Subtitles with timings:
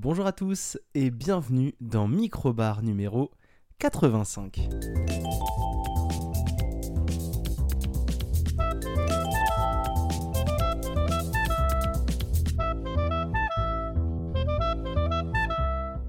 [0.00, 3.32] Bonjour à tous et bienvenue dans Microbar numéro
[3.80, 4.68] 85.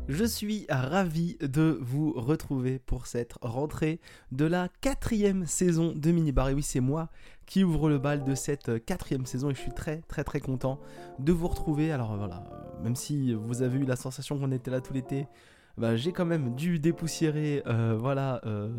[0.07, 3.99] Je suis ravi de vous retrouver pour cette rentrée
[4.31, 6.49] de la quatrième saison de Minibar.
[6.49, 7.09] Et oui, c'est moi
[7.49, 10.79] qui ouvre le bal de cette quatrième saison et je suis très très très content
[11.17, 11.91] de vous retrouver.
[11.91, 12.43] Alors voilà,
[12.83, 15.27] même si vous avez eu la sensation qu'on était là tout l'été,
[15.75, 18.39] bah, j'ai quand même dû dépoussiérer, euh, voilà.
[18.45, 18.69] Euh,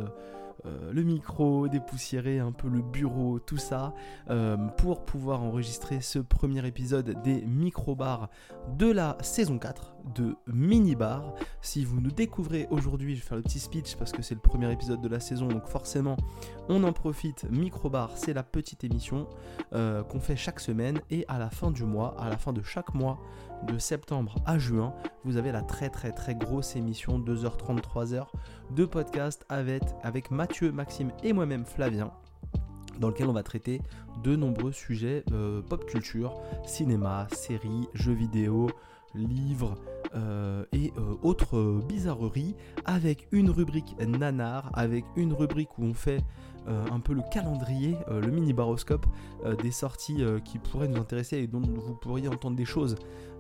[0.67, 3.95] euh, le micro, dépoussiérer un peu le bureau, tout ça,
[4.29, 8.29] euh, pour pouvoir enregistrer ce premier épisode des micro-bars
[8.77, 11.35] de la saison 4 de Mini Bar.
[11.63, 14.41] Si vous nous découvrez aujourd'hui, je vais faire le petit speech parce que c'est le
[14.41, 16.17] premier épisode de la saison, donc forcément
[16.69, 17.47] on en profite.
[17.51, 19.27] Micro-bar, c'est la petite émission
[19.73, 22.63] euh, qu'on fait chaque semaine et à la fin du mois, à la fin de
[22.63, 23.19] chaque mois,
[23.67, 28.27] de septembre à juin, vous avez la très très très grosse émission 2h30, 3h
[28.71, 32.11] de podcast avec, avec Mathieu, Maxime et moi-même Flavien
[33.01, 33.81] dans lequel on va traiter
[34.23, 36.35] de nombreux sujets euh, pop culture,
[36.65, 38.71] cinéma, séries, jeux vidéo,
[39.15, 39.75] livres
[40.15, 46.23] euh, et euh, autres bizarreries avec une rubrique nanar, avec une rubrique où on fait
[46.67, 49.05] un peu le calendrier, le mini baroscope
[49.61, 52.95] des sorties qui pourraient nous intéresser et dont vous pourriez entendre des choses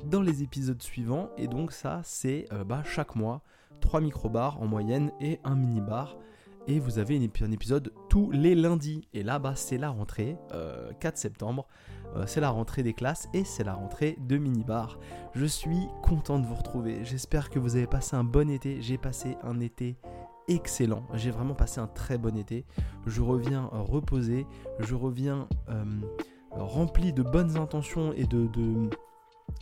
[0.05, 1.29] dans les épisodes suivants.
[1.37, 3.43] Et donc ça, c'est bah, chaque mois,
[3.83, 6.17] 3 micro-bars en moyenne et un mini-bar
[6.67, 9.09] et vous avez un épisode tous les lundis.
[9.13, 13.29] Et là, bas c'est la rentrée, 4 euh, septembre, euh, c'est la rentrée des classes
[13.35, 14.99] et c'est la rentrée de mini-bar.
[15.35, 18.99] Je suis content de vous retrouver, j'espère que vous avez passé un bon été, j'ai
[18.99, 19.97] passé un été
[20.49, 22.65] excellent, j'ai vraiment passé un très bon été,
[23.07, 24.47] je reviens reposé,
[24.81, 25.85] je reviens euh,
[26.51, 28.49] rempli de bonnes intentions et de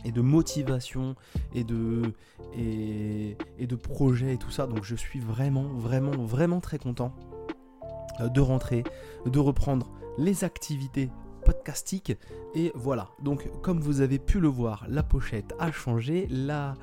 [0.05, 1.15] et de motivation
[1.53, 2.13] et de,
[2.55, 4.67] et, de projets et tout ça.
[4.67, 7.13] Donc je suis vraiment, vraiment, vraiment très content
[8.19, 8.83] euh, de rentrer,
[9.25, 11.09] de reprendre les activités
[11.49, 12.15] podcastiques.
[12.53, 16.75] Et voilà, donc comme vous avez pu le voir, la pochette a changé, la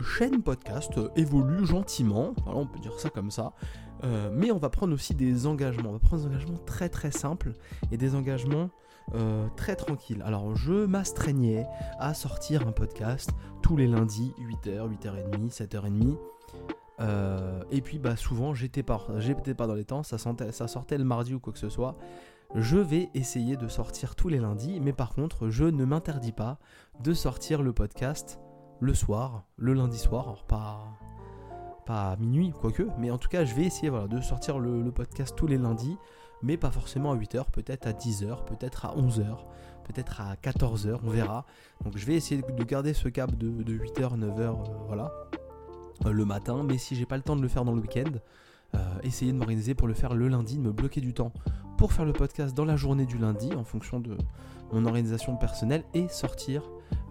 [0.00, 3.52] chaîne podcast évolue gentiment, on peut dire ça comme ça.
[4.04, 5.90] Euh, mais on va prendre aussi des engagements.
[5.90, 7.54] On va prendre des engagements très très simples
[7.90, 8.70] et des engagements
[9.16, 10.22] euh, très tranquilles.
[10.24, 11.66] Alors je m'astreignais
[11.98, 13.30] à sortir un podcast
[13.60, 16.16] tous les lundis, 8h, 8h30, 7h30.
[17.72, 21.04] et puis bah souvent j'étais pas, j'étais pas dans les temps, ça, ça sortait le
[21.04, 21.96] mardi ou quoi que ce soit.
[22.54, 26.58] Je vais essayer de sortir tous les lundis, mais par contre je ne m'interdis pas
[27.00, 28.38] de sortir le podcast
[28.82, 30.98] le soir, le lundi soir, pas
[31.86, 35.34] pas à minuit, quoique, mais en tout cas, je vais essayer de sortir le, podcast
[35.36, 35.96] tous les lundis,
[36.42, 39.38] mais pas forcément à 8h, peut-être à 10h, peut-être à 11h,
[39.84, 41.44] peut-être à 14h, on verra.
[41.84, 44.54] Donc je vais essayer de garder ce cap de, 8h, 9h, euh,
[44.86, 45.12] voilà,
[46.06, 48.12] euh, le matin, mais si j'ai pas le temps de le faire dans le week-end,
[48.74, 51.32] euh, essayer de m'organiser pour le faire le lundi, de me bloquer du temps
[51.76, 54.16] pour faire le podcast dans la journée du lundi en fonction de
[54.72, 56.62] mon organisation personnelle et sortir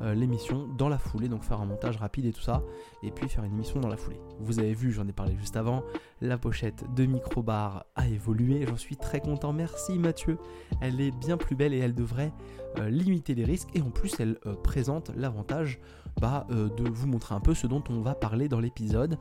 [0.02, 2.64] euh, l'émission dans la foulée, donc faire un montage rapide et tout ça,
[3.04, 4.20] et puis faire une émission dans la foulée.
[4.40, 5.84] Vous avez vu, j'en ai parlé juste avant,
[6.22, 10.38] la pochette de Microbar a évolué, j'en suis très content, merci Mathieu,
[10.82, 12.34] elle est bien plus belle et elle devrait
[12.80, 15.80] euh, limiter les risques, et en plus elle euh, présente l'avantage
[16.20, 19.18] bah, de vous montrer un peu ce dont on va parler dans l'épisode.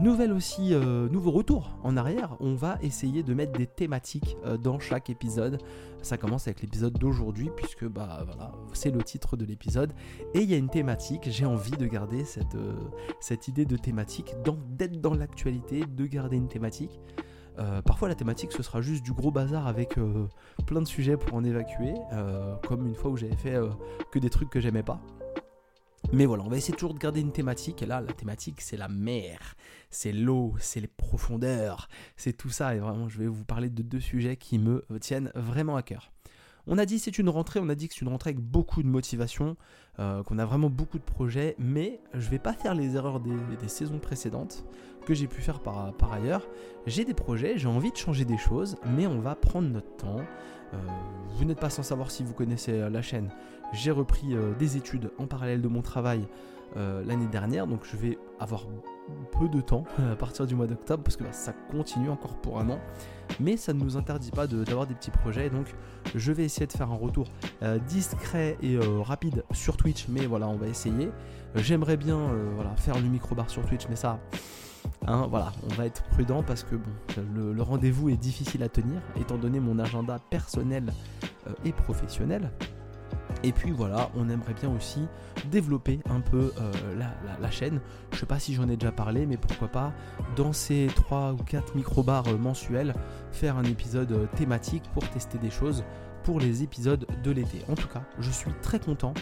[0.00, 0.72] nouvelle aussi,
[1.10, 5.58] nouveau retour en arrière, on va essayer de mettre des thématiques dans chaque épisode.
[6.02, 9.92] Ça commence avec l'épisode d'aujourd'hui, puisque bah, voilà, c'est le titre de l'épisode.
[10.34, 14.34] Et il y a une thématique, j'ai envie de garder cette, euh, idée de thématique,
[14.70, 17.00] d'être dans l'actualité, de garder une thématique.
[17.58, 20.28] Euh, parfois la thématique ce sera juste du gros bazar avec euh,
[20.64, 21.94] plein de sujets pour en évacuer,
[22.68, 23.58] comme une fois où j'avais fait
[24.12, 25.00] que des trucs que j'aimais pas.
[26.12, 27.82] Mais voilà, on va essayer toujours de garder une thématique.
[27.82, 29.56] Et là, la thématique, c'est la mer,
[29.90, 32.74] c'est l'eau, c'est les profondeurs, c'est tout ça.
[32.74, 36.10] Et vraiment, je vais vous parler de deux sujets qui me tiennent vraiment à cœur.
[36.70, 38.82] On a dit c'est une rentrée, on a dit que c'est une rentrée avec beaucoup
[38.82, 39.56] de motivation,
[39.98, 43.32] euh, qu'on a vraiment beaucoup de projets, mais je vais pas faire les erreurs des,
[43.68, 44.66] saisons précédentes
[45.06, 46.46] que j'ai pu faire par, ailleurs.
[46.86, 50.20] J'ai des projets, j'ai envie de changer des choses, mais on va prendre notre temps.
[50.74, 50.76] Euh,
[51.36, 53.30] vous n'êtes pas sans savoir si vous connaissez la chaîne.
[53.72, 56.28] J'ai repris euh, des études en parallèle de mon travail
[56.76, 58.66] l'année dernière, donc je vais avoir
[59.38, 62.58] peu de temps à partir du mois d'octobre parce que bah, ça continue encore pour
[62.58, 62.78] un an.
[63.40, 65.50] Mais ça ne nous interdit pas d'avoir des petits projets.
[65.50, 65.66] Donc
[66.14, 67.26] je vais essayer de faire un retour
[67.62, 70.06] euh, discret et euh, rapide sur Twitch.
[70.08, 71.10] Mais voilà, on va essayer.
[71.54, 74.18] J'aimerais bien euh, faire le micro-bar sur Twitch, mais ça.
[75.06, 76.90] Hein, voilà, on va être prudent parce que bon,
[77.34, 80.92] le, rendez-vous est difficile à tenir étant donné mon agenda personnel
[81.64, 82.50] et professionnel.
[83.42, 85.06] Et puis voilà, on aimerait bien aussi
[85.50, 86.72] développer un peu euh,
[87.40, 87.80] la, chaîne.
[88.12, 89.92] Je sais pas si j'en ai déjà parlé, mais pourquoi pas
[90.36, 92.94] dans ces 3 ou 4 micro-bars euh, mensuels,
[93.32, 95.84] faire un épisode euh, thématique pour tester des choses
[96.24, 97.58] pour les épisodes de l'été.
[97.70, 99.14] En tout cas, je suis très content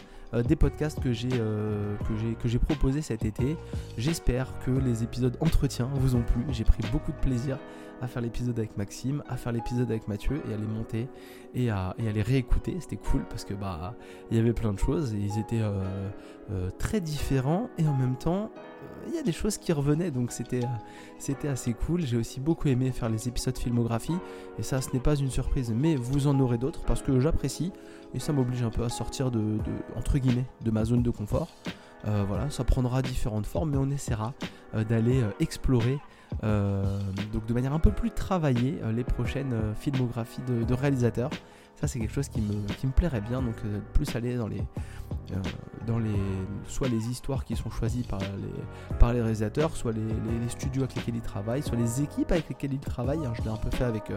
[0.48, 3.56] des podcasts que j'ai que j'ai proposés cet été.
[3.96, 6.44] J'espère que les épisodes entretien vous ont plu.
[6.50, 7.58] J'ai pris beaucoup de plaisir
[8.02, 11.08] à faire l'épisode avec Maxime, à faire l'épisode avec Mathieu et à les monter
[11.56, 12.76] et à, les réécouter.
[12.81, 13.94] C'était cool parce que bah
[14.31, 16.11] il y avait plein de choses et ils étaient euh,
[16.50, 20.11] euh, très différents et en même temps euh, il y a des choses qui revenaient
[20.11, 20.61] donc c'était
[21.49, 22.03] assez cool.
[22.03, 24.19] J'ai aussi beaucoup aimé faire les épisodes filmographie
[24.58, 27.73] et ça ce n'est pas une surprise mais vous en aurez d'autres parce que j'apprécie
[28.14, 29.58] et ça m'oblige un peu à sortir de,
[29.97, 31.49] entre guillemets de ma zone de confort.
[32.05, 34.32] voilà, ça prendra différentes formes, mais on essaiera
[34.88, 35.99] d'aller explorer
[36.43, 41.31] donc de manière un peu plus travaillée euh, les prochaines euh, filmographies de, réalisateurs.
[41.75, 43.56] Ça c'est quelque chose qui me, qui me plairait bien, donc
[43.93, 44.62] plus aller dans les,
[45.87, 46.08] dans les,
[46.67, 50.96] soit les histoires qui sont choisies par les, par les réalisateurs, soit les, studios avec
[50.96, 53.26] lesquels ils travaillent, soit les équipes avec lesquelles ils travaillent.
[53.26, 54.11] Hein, je l'ai un peu fait avec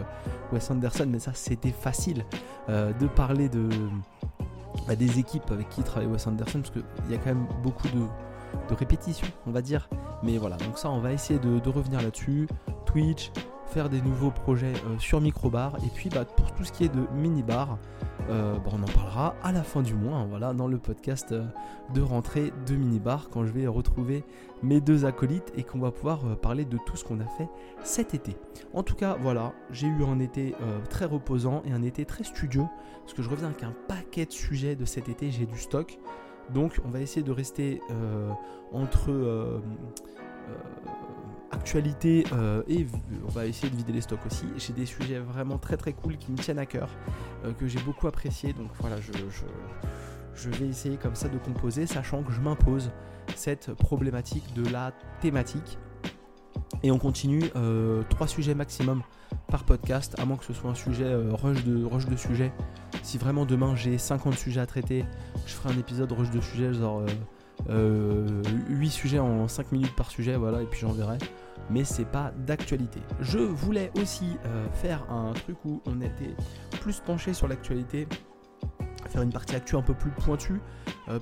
[0.52, 2.24] Wes Anderson, mais ça c'était facile
[2.68, 3.68] de parler de,
[4.88, 7.88] bah, des équipes avec qui travaille Wes Anderson, parce qu'il y a quand même beaucoup
[7.88, 8.06] de,
[8.68, 9.88] de répétition, on va dire.
[10.22, 12.48] Mais voilà, donc ça, on va essayer de, revenir là-dessus.
[12.84, 13.30] Twitch,
[13.70, 15.76] faire des nouveaux projets euh, sur Microbar.
[15.84, 17.78] Et puis, bah, pour tout ce qui est de mini-bar,
[18.28, 21.44] euh, bah, on en parlera à la fin du mois, voilà, dans le podcast euh,
[21.94, 24.24] de rentrée de mini-bar, quand je vais retrouver
[24.62, 27.48] mes deux acolytes et qu'on va pouvoir parler de tout ce qu'on a fait
[27.82, 28.36] cet été.
[28.74, 30.54] En tout cas, voilà, j'ai eu un été
[30.90, 32.66] très reposant et un été très studieux,
[33.00, 35.98] parce que je reviens avec un paquet de sujets de cet été, j'ai du stock.
[36.54, 38.30] Donc on va essayer de rester euh,
[38.72, 39.60] entre euh,
[40.48, 40.54] euh,
[41.50, 42.24] actualité
[42.68, 42.86] et
[43.26, 44.46] on va essayer de vider les stocks aussi.
[44.56, 46.88] J'ai des sujets vraiment très très cool qui me tiennent à cœur,
[47.58, 48.52] que j'ai beaucoup apprécié.
[48.52, 52.92] Donc voilà, je, vais essayer comme ça de composer, sachant que je m'impose
[53.34, 55.76] cette problématique de la thématique.
[56.82, 57.50] Et on continue
[58.08, 59.02] trois sujets maximum
[59.48, 62.52] par podcast, à moins que ce soit un sujet rush, de, rush de sujet
[63.02, 65.04] si vraiment demain j'ai 50 sujets à traiter,
[65.46, 67.12] je ferai un épisode rush de sujets, genre 8
[67.70, 71.18] euh, euh, sujets en 5 minutes par sujet, voilà, et puis j'enverrai.
[71.70, 73.00] Mais c'est pas d'actualité.
[73.20, 76.34] Je voulais aussi euh, faire un truc où on était
[76.80, 78.08] plus penché sur l'actualité,
[79.10, 80.60] faire une partie actu un peu plus pointue.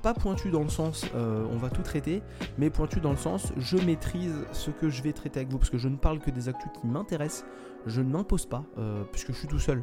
[0.02, 2.22] pas pointue dans le sens on va tout traiter,
[2.58, 5.70] mais pointue dans le sens je maîtrise ce que je vais traiter avec vous, parce
[5.70, 7.44] que je ne parle que des actus qui m'intéressent,
[7.86, 8.64] je ne m'impose pas,
[9.12, 9.82] puisque je suis tout seul.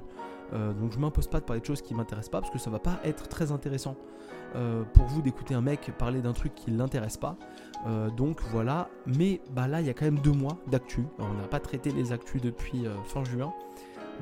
[0.54, 2.70] Euh, donc je m'impose pas de parler de choses qui m'intéressent pas parce que ça
[2.70, 3.96] va pas être très intéressant
[4.56, 7.38] euh, pour vous d'écouter un mec parler d'un truc qui l'intéresse pas.
[7.88, 11.06] Euh, donc voilà, mais bah là il y a quand même deux mois d'actu.
[11.20, 13.54] On n'a pas traité les actus depuis fin juin.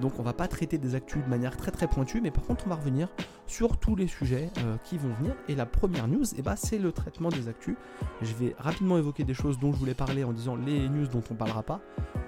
[0.01, 2.65] Donc on va pas traiter des actus de manière très très pointue, mais par contre
[2.65, 3.09] on va revenir
[3.47, 5.35] sur tous les sujets euh, qui vont venir.
[5.47, 7.75] Et la première news, eh ben, c'est le traitement des actus.
[8.21, 11.23] Je vais rapidement évoquer des choses dont je voulais parler en disant les news dont
[11.29, 11.79] on parlera pas.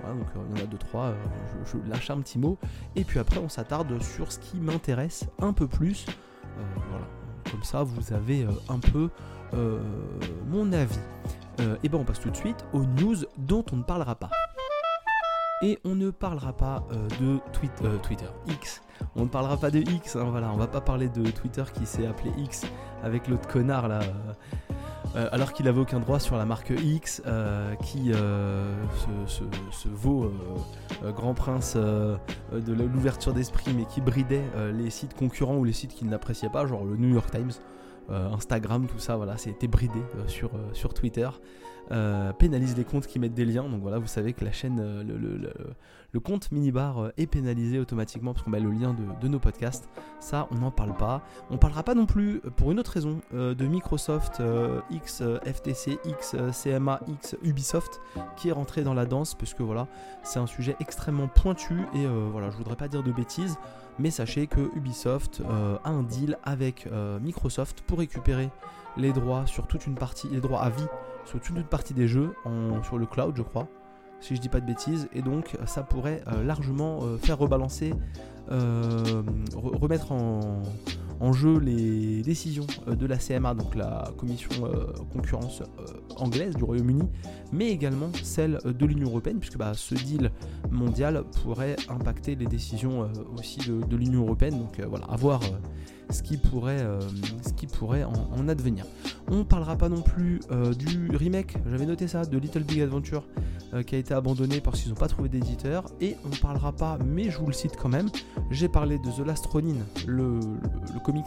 [0.01, 1.15] Voilà, donc euh, il y en a deux trois, euh,
[1.65, 2.57] je, lâche un petit mot.
[2.95, 6.05] Et puis après on s'attarde sur ce qui m'intéresse un peu plus.
[6.89, 7.07] voilà,
[7.49, 9.09] comme ça vous avez un peu
[10.49, 10.99] mon avis.
[11.83, 14.29] et ben on passe tout de suite aux news dont on ne parlera pas.
[15.61, 17.35] Et on ne parlera pas euh, de
[17.85, 18.81] euh, Twitter, X.
[19.15, 20.51] On ne parlera pas de X, hein, voilà.
[20.51, 22.65] On va pas parler de Twitter qui s'est appelé X
[23.03, 23.99] avec l'autre connard là.
[25.15, 27.21] Euh, alors qu'il avait aucun droit sur la marque X,
[27.81, 30.29] qui se, vaut
[31.15, 36.09] grand prince de l'ouverture d'esprit, mais qui bridait les sites concurrents ou les sites qu'il
[36.09, 37.53] n'appréciait pas, genre le New York Times,
[38.09, 41.29] Instagram, tout ça, voilà, c'était bridé sur, sur Twitter.
[41.91, 43.63] Euh, pénalise les comptes qui mettent des liens.
[43.69, 45.03] Donc voilà, vous savez que la chaîne, euh,
[46.11, 49.87] le, compte minibar euh, est pénalisé automatiquement parce qu'on met le lien de, nos podcasts.
[50.19, 51.21] Ça, on n'en parle pas.
[51.51, 54.41] On parlera pas non plus, pour une autre raison, de Microsoft,
[54.89, 56.35] X, FTC, X,
[57.07, 58.01] X, Ubisoft,
[58.37, 59.87] qui est rentré dans la danse, parce que voilà,
[60.23, 63.57] c'est un sujet extrêmement pointu et voilà, je voudrais pas dire de bêtises.
[63.99, 65.41] Mais sachez que Ubisoft
[65.83, 66.87] a un deal avec
[67.21, 68.49] Microsoft pour récupérer
[68.97, 70.87] les droits sur toute une partie, les droits à vie
[71.25, 72.31] sur toute une partie des jeux,
[72.83, 73.67] sur le cloud je crois,
[74.25, 77.93] si je dis pas de bêtises, et donc ça pourrait euh, largement euh, faire rebalancer,
[78.51, 79.21] euh,
[79.55, 80.63] remettre en,
[81.33, 84.51] jeu les décisions de la CMA, donc la commission
[85.11, 85.63] concurrence
[86.17, 87.09] anglaise du Royaume-Uni,
[87.51, 90.31] mais également celle de l'Union Européenne, puisque bah, ce deal
[90.69, 94.59] mondiale pourrait impacter les décisions aussi de, l'Union Européenne.
[94.59, 95.41] Donc voilà, à voir
[96.09, 96.85] ce qui pourrait,
[97.45, 98.85] ce qui pourrait en, advenir.
[99.29, 100.39] On parlera pas non plus
[100.77, 103.23] du remake, j'avais noté ça, de Little Big Adventure
[103.85, 105.85] qui a été abandonné parce qu'ils n'ont pas trouvé d'éditeur.
[105.99, 108.09] Et on parlera pas, mais je vous le cite quand même,
[108.51, 109.75] j'ai parlé de The Last Ronin,
[110.07, 111.25] le, le comics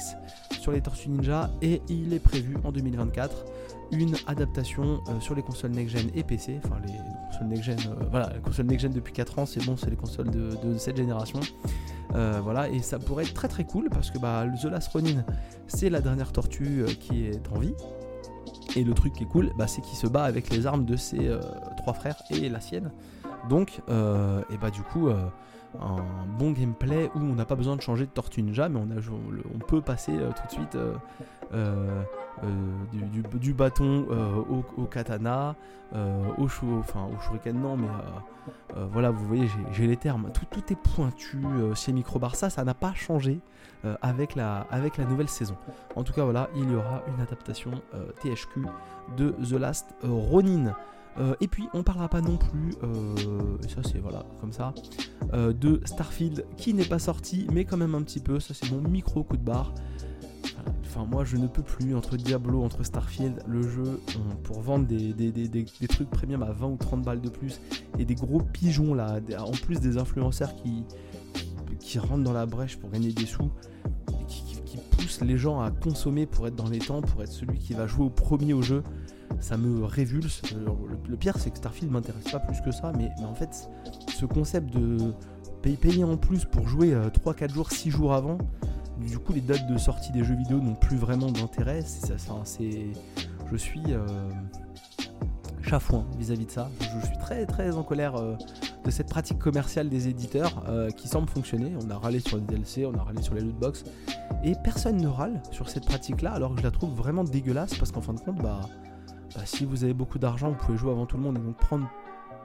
[0.61, 3.45] sur les Tortues Ninja, et il est prévu en 2024
[3.93, 6.61] une adaptation euh, sur les consoles next-gen et PC.
[6.65, 6.93] Enfin, les
[7.31, 10.31] consoles next-gen, euh, voilà, les consoles next-gen depuis 4 ans, c'est bon, c'est les consoles
[10.31, 11.41] de, cette génération.
[12.15, 15.25] Euh, voilà, et ça pourrait être très très cool parce que bah, The Last Ronin,
[15.67, 17.75] c'est la dernière tortue qui est en vie.
[18.77, 20.97] Et le truc qui est cool, bah, c'est qu'il se bat avec les armes de
[20.97, 21.31] ses
[21.79, 22.91] trois frères et la sienne.
[23.49, 25.09] Donc, et bah du coup,
[25.81, 29.59] un bon gameplay où on n'a pas besoin de changer de Tortue Ninja, mais on,
[29.59, 30.77] peut passer tout de suite
[32.45, 32.85] euh,
[33.41, 34.37] du, bâton euh,
[34.77, 35.57] au, katana,
[35.95, 36.45] euh, au,
[36.79, 37.89] enfin, au shuriken non, mais
[38.93, 40.31] voilà, vous voyez, j'ai les termes.
[40.33, 41.43] Tout, est pointu
[41.75, 43.41] chez Micro Barça, ça n'a pas changé
[44.03, 45.57] avec, la, avec la nouvelle saison.
[45.97, 47.71] En tout cas, voilà, il y aura une adaptation
[48.23, 48.67] THQ
[49.17, 50.75] de The Last Ronin.
[51.41, 52.73] Et puis on parlera pas non plus,
[53.65, 54.75] et ça c'est voilà comme ça,
[55.33, 58.41] de Starfield qui n'est pas sorti, mais quand même un petit peu.
[58.41, 59.73] Ça c'est mon micro coup de barre.
[60.85, 64.01] Enfin, moi, je ne peux plus entre Diablo, entre Starfield, le jeu,
[64.43, 67.61] pour vendre des, trucs premium à 20 ou 30 balles de plus
[67.99, 72.91] et des gros pigeons là, en plus des influenceurs qui rentrent dans la brèche pour
[72.91, 73.51] gagner des sous,
[74.79, 77.87] poussent les gens à consommer pour être dans les temps, pour être celui qui va
[77.87, 78.83] jouer au premier au jeu.
[79.41, 80.43] Ça me révulse.
[81.09, 83.69] Le, pire, c'est que Starfield m'intéresse pas plus que ça, mais, mais en fait,
[84.17, 85.13] ce concept de
[85.77, 88.39] payer en plus pour jouer 3-4 euh, jours, 6 jours avant,
[89.07, 91.85] du coup, les dates de sortie des jeux vidéo n'ont plus vraiment d'intérêt.
[93.51, 94.07] je suis euh,
[95.63, 96.71] chafouin vis-à-vis de ça.
[96.81, 98.35] Je, suis très très en colère euh,
[98.85, 101.73] de cette pratique commerciale des éditeurs euh, qui semble fonctionner.
[101.85, 103.85] On a râlé sur les DLC, on a râlé sur les lootbox,
[104.45, 107.93] et personne ne râle sur cette pratique-là, alors que je la trouve vraiment dégueulasse parce
[107.93, 108.61] qu'en fin de compte, bah,
[109.35, 111.57] bah, si vous avez beaucoup d'argent, vous pouvez jouer avant tout le monde et donc
[111.57, 111.89] prendre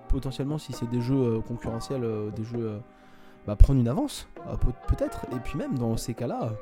[0.09, 2.79] potentiellement, si c'est des jeux concurrentiels, des jeux
[3.45, 4.55] bah, prendre une avance, euh,
[4.87, 5.25] peut-être.
[5.33, 6.53] Et puis même dans ces cas-là,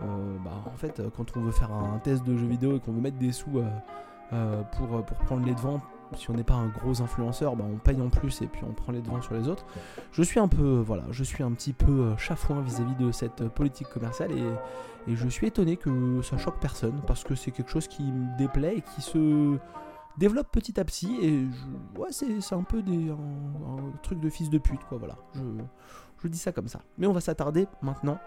[0.00, 2.92] euh, bah, en fait, quand on veut faire un test de jeu vidéo et qu'on
[2.92, 3.58] veut mettre des sous
[4.32, 5.80] euh, pour, pour prendre les devants,
[6.16, 8.72] si on n'est pas un gros influenceur, bah, on paye en plus et puis on
[8.72, 9.64] prend les devants sur les autres.
[10.12, 13.88] Je suis un peu, voilà, je suis un petit peu chafouin vis-à-vis de cette politique
[13.88, 14.42] commerciale et,
[15.08, 18.76] je suis étonné que ça choque personne parce que c'est quelque chose qui me déplaît
[18.76, 19.58] et qui se
[20.16, 21.44] développe petit à petit et
[21.98, 25.16] ouais, c'est un peu des, un, truc de fils de pute quoi, voilà.
[25.34, 26.82] Je, dis ça comme ça.
[26.98, 28.20] Mais on va s'attarder maintenant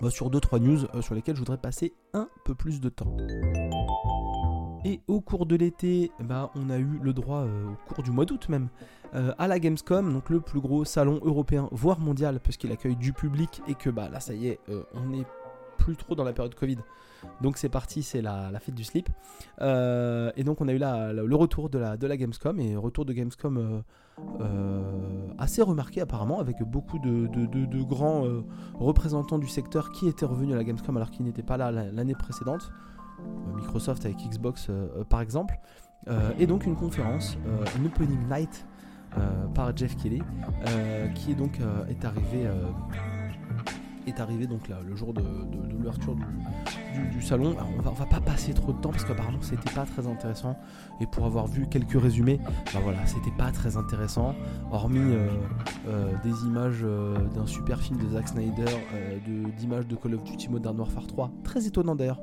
[0.00, 3.16] bah, sur 2-3 news euh, sur lesquelles je voudrais passer un peu plus de temps.
[4.84, 8.10] Et au cours de l'été, bah, on a eu le droit, euh, au cours du
[8.10, 8.68] mois d'août même,
[9.14, 13.12] euh, à la Gamescom, donc le plus gros salon européen, voire mondial, puisqu'il accueille du
[13.12, 14.60] public et que bah, là ça y est,
[14.94, 15.24] on est
[15.78, 16.78] plus trop dans la période Covid.
[17.40, 19.08] Donc c'est parti, c'est la, fête du slip.
[19.60, 23.56] Euh, et donc on a eu le retour de la, Gamescom, et retour de Gamescom
[23.56, 23.80] euh,
[24.40, 28.24] euh, assez remarqué apparemment, avec beaucoup de, grands
[28.74, 32.14] représentants du secteur qui étaient revenus à la Gamescom alors qu'ils n'étaient pas là l'année
[32.14, 32.70] précédente.
[33.56, 34.70] Microsoft avec Xbox
[35.08, 35.58] par exemple.
[36.38, 37.36] et donc une conférence,
[37.78, 38.66] une opening night
[39.54, 40.22] par Jeff Kelly,
[41.14, 41.60] qui est donc
[44.20, 45.22] arrivé donc le jour de,
[45.70, 46.14] l'ouverture
[47.12, 47.56] du, salon.
[47.78, 50.56] on va, va pas passer trop de temps parce qu'apparemment c'était pas très intéressant.
[51.00, 52.38] Et pour avoir vu quelques résumés,
[52.72, 54.34] bah voilà, c'était pas très intéressant.
[54.70, 55.28] Hormis euh,
[55.88, 58.64] euh, des images euh, d'un super film de Zack Snyder,
[59.58, 61.30] d'images de, Call of Duty Modern Warfare 3.
[61.42, 62.20] Très étonnant d'ailleurs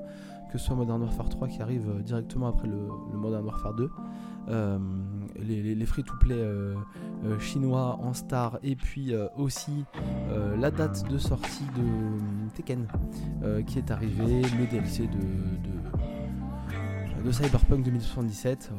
[0.51, 3.89] que ce soit Modern Warfare 3 qui arrive directement après le, Modern Warfare 2.
[4.49, 4.79] Euh,
[5.39, 6.75] les, free-to-play euh,
[7.25, 9.85] euh, chinois en star et puis aussi
[10.57, 12.87] la date de sortie de Tekken
[13.65, 15.19] qui est arrivée, le DLC de,
[17.23, 18.71] de Cyberpunk 2077.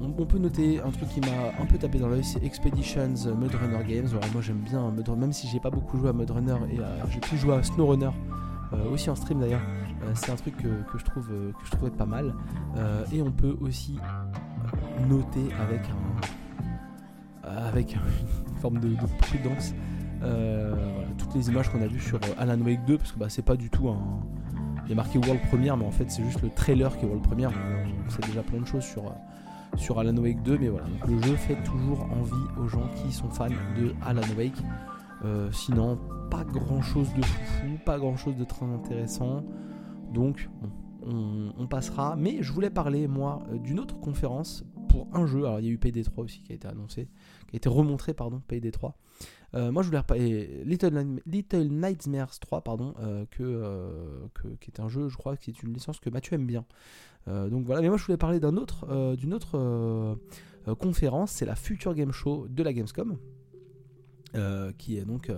[0.00, 3.54] On, peut noter un truc qui m'a un peu tapé dans l'œil, c'est Expeditions Mud
[3.54, 4.08] Runner Games.
[4.32, 6.78] moi j'aime bien même si j'ai pas beaucoup joué à Mud Runner et
[7.10, 8.10] j'ai pu jouer à Snow Runner
[8.90, 9.62] aussi en stream d'ailleurs.
[10.14, 12.34] C'est un truc que, je trouve que je trouvais pas mal.
[13.12, 13.98] et on peut aussi
[15.08, 15.82] noter avec
[17.42, 19.74] avec une forme de, prudence
[20.22, 20.74] euh,
[21.16, 23.44] toutes les images qu'on a vues sur euh, Alan Wake 2 parce que bah, c'est
[23.44, 23.98] pas du tout un
[24.86, 27.24] il est marqué World Premiere mais en fait c'est juste le trailer qui est World
[27.24, 27.52] Premiere
[28.06, 30.86] on sait déjà plein de choses sur euh, sur Alan Wake 2 mais voilà.
[31.08, 34.60] Le jeu fait toujours envie aux gens qui sont fans de Alan Wake.
[35.52, 39.44] Sinon pas grand chose de fou pas grand chose de très intéressant
[40.12, 40.48] donc
[41.02, 45.44] on, passera mais je voulais parler moi d'une autre conférence pour un jeu.
[45.44, 47.08] Alors il y a eu Payday 3 aussi qui a été annoncé,
[47.48, 48.96] qui a été remontré, pardon, Payday 3.
[49.54, 54.88] Euh, moi je voulais reparler Little, Little Nightmares 3, pardon, euh, que, qui est un
[54.88, 56.64] jeu, je crois, qui est une licence que Mathieu aime bien.
[57.26, 60.18] donc voilà, mais moi je voulais parler autre, d'une autre
[60.78, 63.16] conférence, c'est la Future Game Show de la Gamescom,
[64.78, 65.30] qui est donc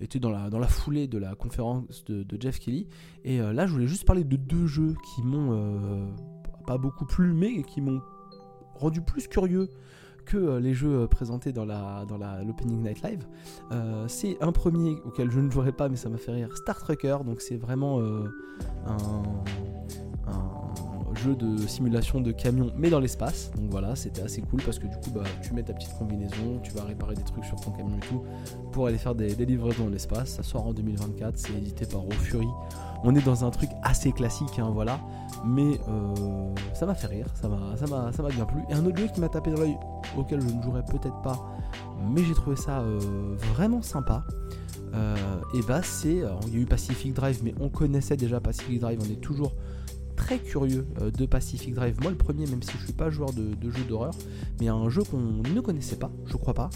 [0.00, 2.86] était dans la, dans la foulée de la conférence de, Jeff Kelly.
[3.24, 6.06] Et euh, là, je voulais juste parler de deux jeux qui m'ont euh,
[6.66, 8.00] pas beaucoup plu, mais qui m'ont
[8.74, 9.68] rendu plus curieux
[10.24, 13.26] que euh, les jeux présentés dans la dans l'opening night live.
[14.08, 16.56] c'est un premier auquel je ne jouerai pas, mais ça m'a fait rire.
[16.56, 18.00] Star Trekker, donc c'est vraiment
[18.86, 19.22] un
[21.24, 23.50] jeu de simulation de camion mais dans l'espace.
[23.56, 26.60] Donc voilà, c'était assez cool parce que du coup bah, tu mets ta petite combinaison,
[26.62, 28.22] tu vas réparer des trucs sur ton camion et tout
[28.72, 30.30] pour aller faire des, livraisons dans l'espace.
[30.30, 32.46] Ça sort en 2024, c'est édité par Fury.
[33.02, 35.00] On est dans un truc assez classique, hein, voilà.
[35.44, 38.60] Mais euh, ça m'a fait rire, ça m'a, ça, m'a, ça m'a bien plu.
[38.70, 39.76] Et un autre jeu qui m'a tapé dans l'œil,
[40.16, 41.38] auquel je ne jouerai peut-être pas,
[42.10, 42.98] mais j'ai trouvé ça euh,
[43.54, 44.24] vraiment sympa.
[44.94, 45.16] Euh,
[45.54, 49.00] et bah c'est, il y a eu Pacific Drive, mais on connaissait déjà Pacific Drive,
[49.02, 49.52] on est toujours
[50.16, 51.96] très curieux euh, de Pacific Drive.
[52.00, 54.14] Moi, le premier, même si je suis pas joueur de, jeux d'horreur,
[54.60, 56.70] mais un jeu qu'on ne connaissait pas, je crois pas,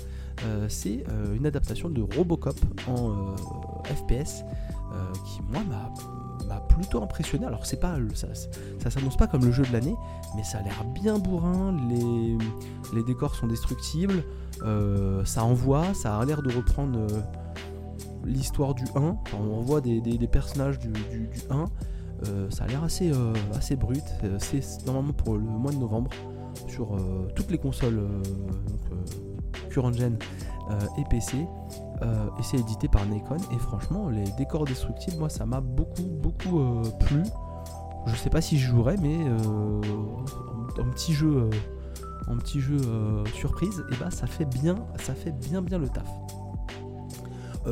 [0.44, 3.34] euh, c'est euh, une adaptation de Robocop en
[3.84, 4.44] FPS
[5.24, 7.46] qui, moi, m'a plutôt impressionné.
[7.46, 8.28] Alors c'est pas ça,
[8.82, 9.94] ça s'annonce pas comme le jeu de l'année,
[10.34, 11.76] mais ça a l'air bien bourrin.
[11.88, 14.24] Les, décors sont destructibles,
[15.24, 17.06] ça envoie, ça a l'air de reprendre
[18.24, 19.16] l'histoire du 1.
[19.38, 20.92] on voit des, personnages du
[21.50, 21.64] 1.
[22.26, 24.04] Euh, ça a l'air assez, euh, brut.
[24.24, 26.10] Euh, c'est normalement pour le mois de novembre
[26.66, 26.96] sur
[27.36, 28.02] toutes les consoles
[29.70, 30.18] current gen
[30.98, 31.36] et PC.
[31.38, 33.36] et c'est édité par Nikon.
[33.54, 37.22] Et franchement, les décors destructibles, moi, ça m'a beaucoup, beaucoup plu.
[38.06, 39.18] Je sais pas si je jouerai, mais
[40.78, 41.48] un petit jeu,
[42.26, 42.78] en petit jeu
[43.34, 46.08] surprise, et bah ça fait bien, ça fait bien, bien le taf.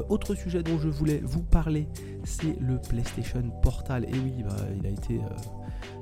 [0.08, 1.88] Autre sujet dont je voulais vous parler,
[2.24, 4.04] c'est le PlayStation Portal.
[4.04, 5.16] Et oui, bah, il a été.
[5.16, 5.28] Euh,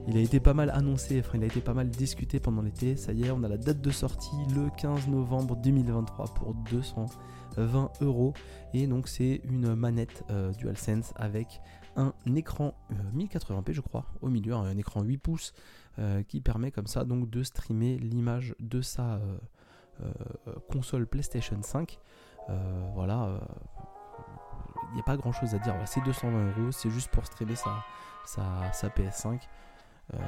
[0.07, 2.95] il a été pas mal annoncé, enfin il a été pas mal discuté pendant l'été.
[2.95, 7.91] Ça y est, on a la date de sortie le 15 novembre 2023 pour 220
[8.03, 8.35] euros.
[8.75, 11.61] Et donc c'est une manette euh, DualSense avec
[11.97, 12.75] un écran
[13.17, 15.53] 1080p euh, je crois au milieu, un écran 8 pouces
[16.29, 19.21] qui permet comme ça donc de streamer l'image de sa
[20.69, 21.99] console PlayStation 5.
[22.95, 23.41] Voilà,
[24.95, 25.75] il n'y a pas grand chose à dire.
[25.87, 27.83] C'est 220 euros, c'est juste pour streamer sa,
[28.73, 29.41] sa, PS5.
[30.13, 30.19] Euh,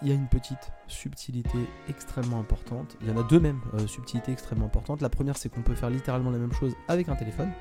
[0.00, 1.58] il y a une petite subtilité
[1.88, 2.96] extrêmement importante.
[3.02, 5.02] Il y en a deux mêmes euh, subtilités extrêmement importantes.
[5.02, 7.52] La première, c'est qu'on peut faire littéralement la même chose avec un téléphone.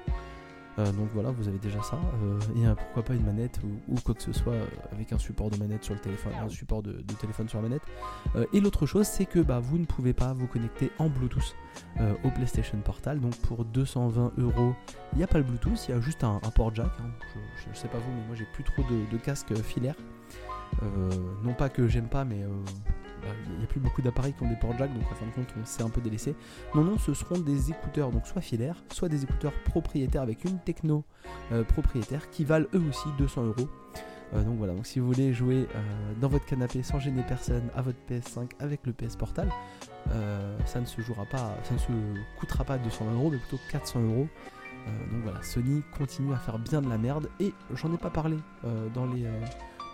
[0.79, 1.99] Euh, donc voilà, vous avez déjà ça.
[2.55, 4.55] et pourquoi pas une manette ou, quoi que ce soit
[4.91, 7.83] avec un support de manette sur le téléphone, un support de, téléphone sur la manette.
[8.53, 11.55] et l'autre chose, c'est que bah, vous ne pouvez pas vous connecter en Bluetooth
[12.23, 13.19] au PlayStation Portal.
[13.19, 14.73] Donc pour 220 euros,
[15.13, 16.91] il n'y a pas le Bluetooth, il y a juste un, port jack.
[16.99, 17.09] Hein.
[17.63, 19.95] Je, ne sais pas vous, mais moi j'ai plus trop de, de casques filaires.
[21.43, 22.43] non pas que j'aime pas, mais
[23.47, 25.31] il n'y a plus beaucoup d'appareils qui ont des ports jack, donc en fin de
[25.31, 26.35] compte, on s'est un peu délaissé.
[26.75, 30.59] Non, non, ce seront des écouteurs, donc soit filaires, soit des écouteurs propriétaires avec une
[30.59, 31.03] techno
[31.51, 33.69] euh, propriétaire qui valent eux aussi 200 euros.
[34.33, 37.69] Euh, donc voilà, donc si vous voulez jouer euh, dans votre canapé sans gêner personne
[37.75, 39.49] à votre PS5 avec le PS Portal,
[40.65, 41.91] ça ne se jouera pas, ça ne se
[42.37, 44.27] coûtera pas 200 euros, mais plutôt 400 euros.
[45.11, 48.35] donc voilà, Sony continue à faire bien de la merde et j'en ai pas parlé
[48.93, 49.25] dans les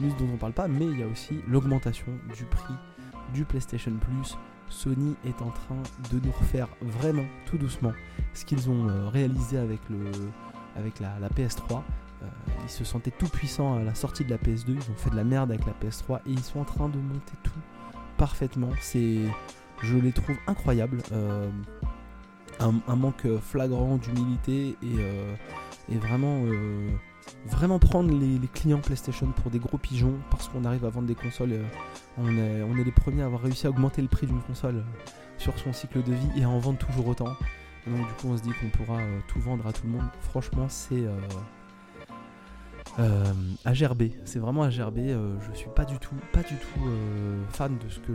[0.01, 2.73] news dont on parle pas, mais il y a aussi l'augmentation du prix
[3.33, 4.37] du PlayStation Plus,
[4.69, 5.81] Sony est en train
[6.11, 7.93] de nous refaire vraiment tout doucement
[8.33, 10.11] ce qu'ils ont euh, réalisé avec, le,
[10.75, 11.81] avec la, PS3.
[12.21, 12.25] Euh,
[12.63, 15.15] ils se sentaient tout puissants à la sortie de la PS2, ils ont fait de
[15.15, 17.51] la merde avec la PS3 et ils sont en train de monter tout
[18.17, 18.69] parfaitement.
[18.81, 19.19] C'est,
[19.81, 21.01] je les trouve incroyables.
[21.11, 21.49] Euh,
[22.59, 26.41] un, manque flagrant d'humilité et, et, vraiment
[27.45, 31.15] vraiment prendre les, clients PlayStation pour des gros pigeons parce qu'on arrive à vendre des
[31.15, 31.53] consoles.
[31.53, 31.63] Euh,
[32.17, 35.57] on, est, les premiers à avoir réussi à augmenter le prix d'une console euh, sur
[35.57, 37.33] son cycle de vie et à en vendre toujours autant.
[37.87, 40.07] donc du coup on se dit qu'on pourra euh, tout vendre à tout le monde.
[40.21, 41.05] Franchement c'est
[43.63, 44.11] à gerber.
[44.25, 45.15] C'est vraiment à gerber.
[45.39, 46.81] je suis pas du tout, pas du tout
[47.49, 48.11] fan de ce que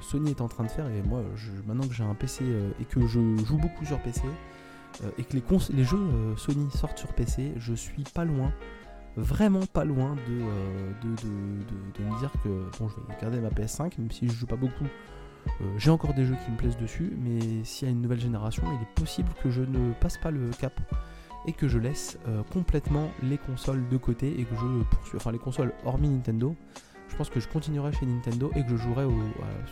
[0.00, 0.88] Sony est en train de faire.
[0.88, 1.20] Et moi,
[1.66, 2.42] maintenant que j'ai un PC
[2.80, 4.22] et que je joue beaucoup sur PC,
[5.18, 8.52] et que les, jeux euh, Sony sortent sur PC, je suis pas loin,
[9.16, 13.92] vraiment pas loin de, euh, de, me dire que bon, je vais garder ma PS5,
[13.98, 14.86] même si je joue pas beaucoup.
[15.78, 18.64] j'ai encore des jeux qui me plaisent dessus, mais s'il y a une nouvelle génération,
[18.66, 20.80] il est possible que je ne passe pas le cap
[21.46, 22.18] et que je laisse
[22.52, 26.56] complètement les consoles de côté et que je poursuis, enfin les consoles hormis Nintendo,
[27.08, 29.06] je pense que je continuerai chez Nintendo et que je jouerai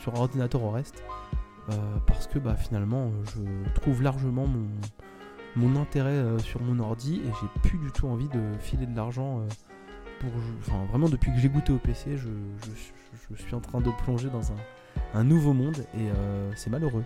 [0.01, 1.03] sur ordinateur au reste.
[2.07, 4.69] parce que bah, finalement, je trouve largement mon,
[5.57, 9.41] mon intérêt sur mon ordi et j'ai plus du tout envie de filer de l'argent
[10.21, 10.31] pour.
[10.61, 12.29] Enfin, vraiment, depuis que j'ai goûté au PC, je,
[13.37, 14.57] suis en train de plonger dans un,
[15.15, 16.09] un nouveau monde et
[16.57, 17.05] c'est malheureux.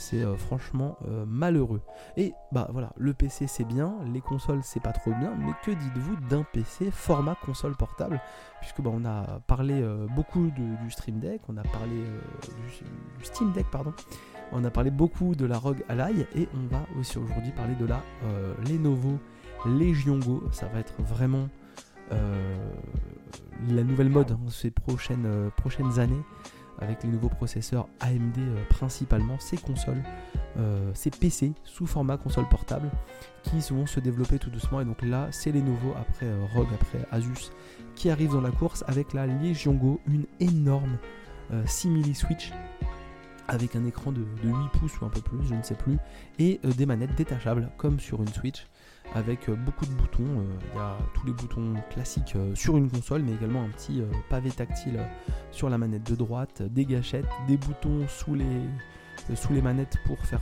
[0.00, 1.82] C'est euh, franchement euh, malheureux.
[2.16, 5.70] Et bah voilà, le PC c'est bien, les consoles c'est pas trop bien, mais que
[5.70, 8.18] dites-vous d'un PC format console portable?
[8.62, 13.52] Puisque bah, on a parlé euh, beaucoup du Stream Deck, on a parlé du, Steam
[13.52, 13.92] Deck, pardon.
[14.52, 17.84] On a parlé beaucoup de la ROG Ally et on va aussi aujourd'hui parler de
[17.84, 18.02] la
[18.68, 19.18] Lenovo
[19.66, 20.42] Legion Go.
[20.50, 21.48] Ça va être vraiment
[23.68, 26.22] la nouvelle mode hein, ces prochaines, prochaines années
[26.78, 30.02] avec les nouveaux processeurs AMD euh, principalement, ces consoles,
[30.58, 32.90] euh, ces PC sous format console portable
[33.42, 34.80] qui vont se développer tout doucement.
[34.80, 37.50] Et donc là, c'est les nouveaux après euh, ROG, après Asus
[37.94, 40.96] qui arrivent dans la course avec la Legion Go, une énorme
[41.66, 42.52] simili Switch
[43.48, 45.98] avec un écran de, 8 pouces ou un peu plus, je ne sais plus,
[46.38, 48.68] et des manettes détachables comme sur une Switch
[49.14, 50.22] avec euh, beaucoup de boutons.
[50.22, 53.68] Euh, il y a tous les boutons classiques euh, sur une console, mais également un
[53.68, 55.00] petit pavé tactile
[55.50, 60.18] sur la manette de droite, des gâchettes, des boutons sous les, sous les manettes pour,
[60.20, 60.40] faire,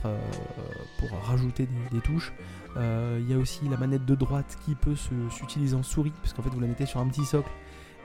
[0.99, 2.33] pour rajouter des, touches.
[2.75, 4.95] Il y a aussi la manette de droite qui peut
[5.29, 7.49] s'utiliser en souris, puisqu'en fait vous la mettez sur un petit socle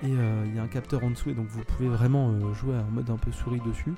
[0.03, 2.91] et il y a un capteur en dessous, et donc vous pouvez vraiment jouer en
[2.91, 3.95] mode un peu souris dessus.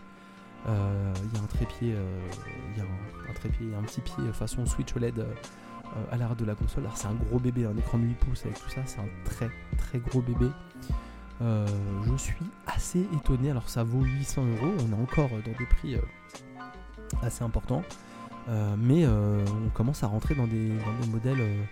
[0.67, 2.85] Il y a un trépied, il y a
[3.31, 5.25] un, trépied, un petit pied façon Switch OLED
[6.11, 6.85] à l'arrière de la console.
[6.85, 9.09] Alors c'est un gros bébé, un écran de 8 pouces avec tout ça, c'est un
[9.25, 10.47] très très gros bébé.
[11.43, 11.67] Euh,
[12.07, 12.35] je suis
[12.67, 16.01] assez étonné, alors ça vaut 800 euros, on est encore dans des prix euh,
[17.23, 17.83] assez importants,
[18.79, 20.73] mais on commence à rentrer dans des,
[21.11, 21.67] modèles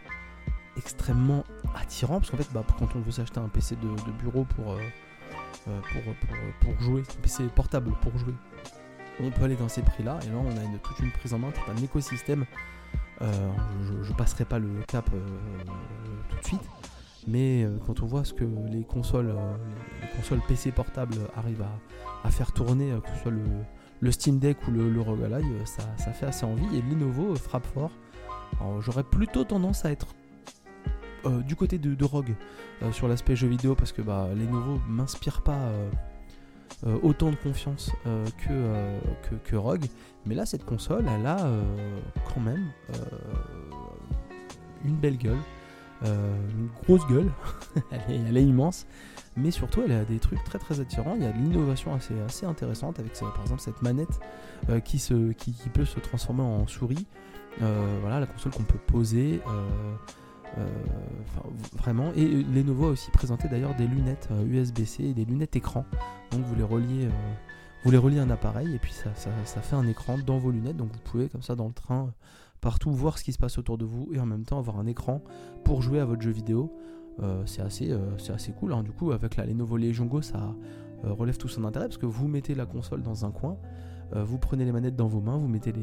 [0.76, 4.76] extrêmement attirants, parce qu'en fait bah, quand on veut s'acheter un PC de, bureau pour,
[5.64, 8.34] pour, jouer, un PC portable pour jouer,
[9.20, 11.32] on peut aller dans ces prix là, et là on a une, toute une prise
[11.32, 12.73] en main, tout un écosystème euh,
[13.20, 15.18] je, ne passerai pas le cap euh,
[16.28, 16.68] tout de suite,
[17.26, 19.34] mais euh, quand on voit ce que les consoles,
[20.00, 21.64] les consoles PC portables arrivent
[22.24, 23.32] à, faire tourner, que ce soit
[24.00, 27.66] le, Steam Deck ou le, le ROG Ally, ça, fait assez envie et Lenovo frappe
[27.66, 27.92] fort.
[28.80, 30.08] J'aurais plutôt tendance à être
[31.46, 32.34] du côté de, Rogue
[32.92, 35.70] sur l'aspect jeu vidéo parce que bah, Lenovo m'inspire pas
[36.86, 38.98] euh, autant de confiance euh, euh,
[39.30, 39.86] que, que, Rogue.
[40.26, 41.38] Mais là, cette console, elle a
[42.32, 42.70] quand même
[44.84, 45.38] une belle gueule,
[46.02, 47.30] une grosse gueule,
[48.08, 48.86] elle, est, immense,
[49.36, 51.14] mais surtout elle a des trucs très très attirants.
[51.16, 54.20] Il y a de l'innovation assez, assez intéressante avec par exemple cette manette
[54.84, 57.06] qui, se, qui, peut se transformer en souris.
[57.58, 59.40] voilà, la console qu'on peut poser.
[60.58, 60.66] Euh,
[61.76, 62.12] vraiment.
[62.14, 65.84] Et Lenovo a aussi présenté d'ailleurs des lunettes USB-C euh, et des lunettes écran.
[66.30, 67.10] Donc vous les reliez, euh,
[67.84, 70.76] vous les reliez à un appareil et puis ça, fait un écran dans vos lunettes.
[70.76, 72.12] Donc vous pouvez comme ça dans le train
[72.60, 74.86] partout voir ce qui se passe autour de vous et en même temps avoir un
[74.86, 75.22] écran
[75.64, 76.72] pour jouer à votre jeu vidéo.
[77.44, 78.72] c'est assez, c'est assez cool.
[78.72, 78.82] Hein.
[78.82, 80.54] Du coup, avec la Lenovo Legion Go, ça
[81.02, 83.58] relève tout son intérêt parce que vous mettez la console dans un coin,
[84.14, 85.74] vous prenez les manettes dans vos mains, vous mettez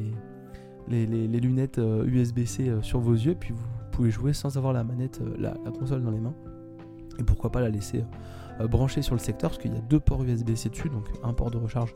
[0.88, 5.36] les, lunettes USB-C sur vos yeux, puis vous pouvez jouer sans avoir la manette, euh,
[5.38, 6.34] la, console dans les mains.
[7.20, 8.04] Et pourquoi pas la laisser
[8.60, 11.32] euh, brancher sur le secteur, parce qu'il y a deux ports USB-C dessus, donc un
[11.32, 11.94] port de recharge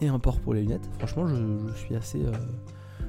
[0.00, 0.88] et un port pour les lunettes.
[0.98, 2.24] Franchement, je, suis assez,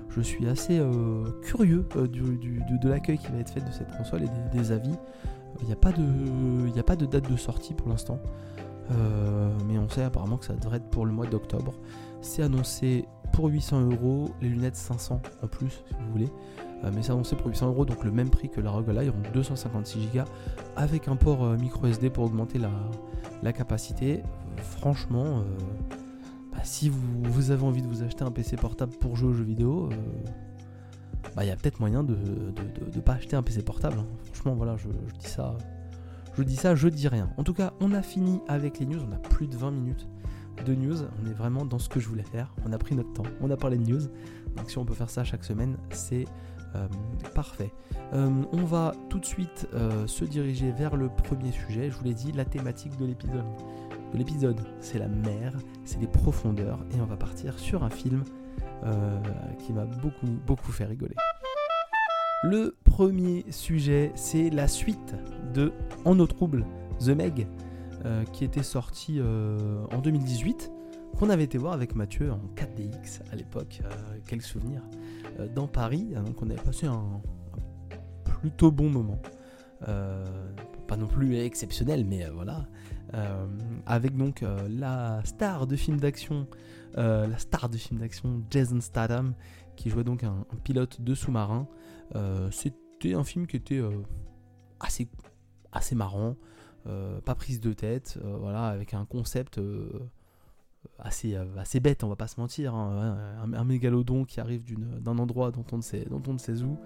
[0.10, 4.58] je suis assez euh, curieux de, l'accueil qui va être fait de cette console et
[4.58, 4.96] des, avis.
[5.62, 8.20] Il n'y a, pas de, a pas de date de sortie pour l'instant.
[9.68, 11.74] mais on sait apparemment que ça devrait être pour le mois d'octobre.
[12.22, 16.30] C'est annoncé pour 800 euros, les lunettes 500 en plus si vous voulez.
[16.84, 19.12] Euh, mais c'est annoncé pour 800 euros, donc le même prix que la ROG Ally,
[19.34, 20.22] 256 Go
[20.76, 24.24] avec un port euh, micro SD pour augmenter la, capacité.
[24.58, 25.44] Franchement, euh,
[26.52, 29.44] bah, si vous, avez envie de vous acheter un PC portable pour jouer aux jeux
[29.44, 29.90] vidéo,
[31.36, 33.98] bah, il y a peut-être moyen de ne pas acheter un PC portable.
[34.00, 34.08] Hein.
[34.26, 34.88] Franchement, voilà, je,
[35.20, 35.58] dis ça.
[36.36, 37.32] Je dis ça, je dis rien.
[37.38, 39.00] En tout cas, on a fini avec les news.
[39.08, 40.08] On a plus de 20 minutes
[40.66, 40.98] de news.
[41.22, 42.54] On est vraiment dans ce que je voulais faire.
[42.66, 43.24] On a pris notre temps.
[43.42, 44.02] On a parlé de news.
[44.56, 46.26] Donc si on peut faire ça chaque semaine, c'est
[46.76, 46.88] euh,
[47.36, 47.72] parfait.
[48.14, 51.90] Euh, on va tout de suite euh, se diriger vers le premier sujet.
[51.90, 53.46] Je vous l'ai dit, la thématique de l'épisode.
[54.14, 55.54] De l'épisode, c'est la mer,
[55.84, 58.24] c'est les profondeurs, et on va partir sur un film
[59.60, 61.16] qui m'a beaucoup beaucoup fait rigoler.
[62.44, 65.16] Le premier sujet, c'est la suite
[65.54, 65.74] de
[66.06, 66.66] En eau trouble,
[67.00, 67.48] The Meg,
[68.32, 70.72] qui était sorti en 2018
[71.18, 73.82] qu'on avait été voir avec Mathieu en 4DX à l'époque.
[74.28, 74.84] quel souvenir
[75.40, 76.14] euh, dans Paris.
[76.26, 77.22] Donc on avait passé un,
[78.24, 79.20] plutôt bon moment.
[79.88, 80.26] Euh,
[80.88, 82.68] pas non plus exceptionnel, mais euh, voilà.
[83.86, 86.48] avec donc la star de film d'action,
[86.96, 89.34] la star de film d'action Jason Statham,
[89.76, 91.68] qui jouait donc un, pilote de sous-marin.
[92.52, 93.82] C'était un film qui était
[94.80, 95.10] assez,
[95.72, 96.36] assez marrant,
[97.26, 99.60] pas prise de tête, voilà, avec un concept
[101.00, 102.74] assez, euh, assez bête, on va pas se mentir.
[102.76, 103.18] Hein.
[103.54, 104.64] Un, mégalodon qui arrive
[105.02, 106.78] d'un endroit dont on ne sait, dont on ne sait où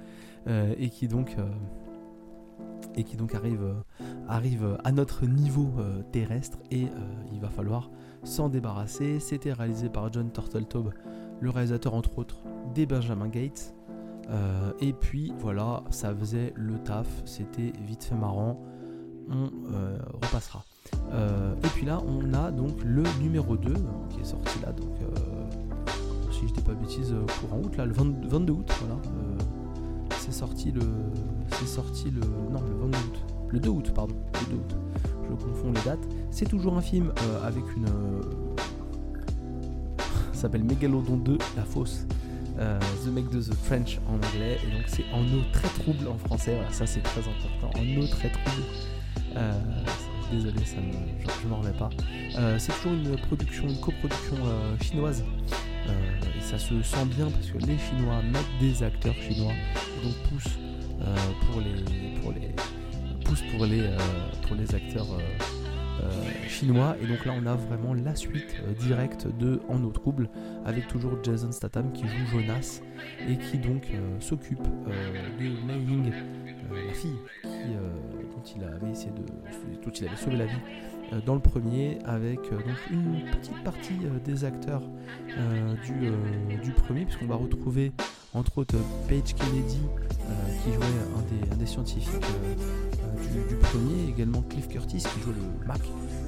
[0.48, 1.50] euh, et qui donc, euh,
[2.96, 3.76] et qui donc arrive,
[4.28, 5.72] arrive à notre niveau
[6.12, 6.88] terrestre et
[7.32, 7.90] il va falloir
[8.24, 9.20] s'en débarrasser.
[9.20, 10.94] C'était réalisé par John Turtletaube,
[11.40, 13.74] le réalisateur entre autres des Benjamin Gates.
[14.82, 18.62] et puis voilà, ça faisait le taf, c'était vite fait marrant.
[19.30, 19.50] On
[20.22, 20.66] repassera.
[21.14, 23.74] Euh, et puis là, on a donc le numéro 2
[24.10, 25.92] qui est sorti là, donc euh,
[26.32, 29.02] si je dis pas bêtise, euh, courant août, là, le 22 août, voilà.
[30.20, 30.82] c'est sorti le.
[31.60, 32.22] C'est sorti le.
[32.22, 33.20] Non, le 22 août.
[33.50, 34.16] Le 2 août, pardon.
[34.34, 34.76] Le 2 août.
[35.30, 36.08] Je confonds les dates.
[36.30, 37.12] C'est toujours un film
[37.44, 37.88] avec une.
[40.34, 42.06] ça s'appelle Megalodon 2, La Fosse.
[43.04, 46.18] The Make de The French en anglais, et donc c'est en eau très trouble en
[46.20, 48.62] français, voilà, ça c'est très important, en eau très trouble
[50.32, 50.78] désolé, ça
[51.44, 51.90] je, m'en remets pas.
[52.38, 55.24] Euh, c'est toujours une production, une coproduction euh, chinoise.
[55.88, 55.92] Euh,
[56.38, 59.54] et ça se sent bien parce que les Chinois mettent des acteurs chinois
[60.04, 60.60] donc poussent
[61.42, 62.54] pour les pour les
[63.26, 63.90] poussent pour les
[64.48, 65.08] pour les acteurs
[66.48, 70.30] chinois et donc là on a vraiment la suite directe de En eau trouble
[70.66, 72.82] avec toujours Jason Statham qui joue Jonas
[73.28, 73.88] et qui donc
[74.20, 76.12] s'occupe de Mei Ying
[76.70, 78.21] la fille qui
[78.56, 80.60] il avait sauvé la vie
[81.14, 84.82] euh, dans le premier, avec euh, donc une petite partie euh, des acteurs
[85.86, 86.12] du,
[86.62, 87.92] du premier, puisqu'on va retrouver
[88.34, 88.76] entre autres
[89.08, 89.82] Paige Kennedy
[90.64, 90.86] qui jouait
[91.18, 92.10] un des, scientifiques
[93.50, 95.82] du, premier, également Cliff Curtis qui joue le Mac,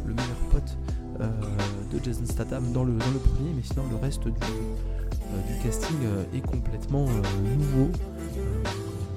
[0.05, 0.77] le meilleur pote
[1.19, 4.33] de Jason Statham dans le, dans le premier, mais sinon le reste du,
[5.63, 5.97] casting
[6.33, 7.05] est complètement
[7.57, 7.89] nouveau.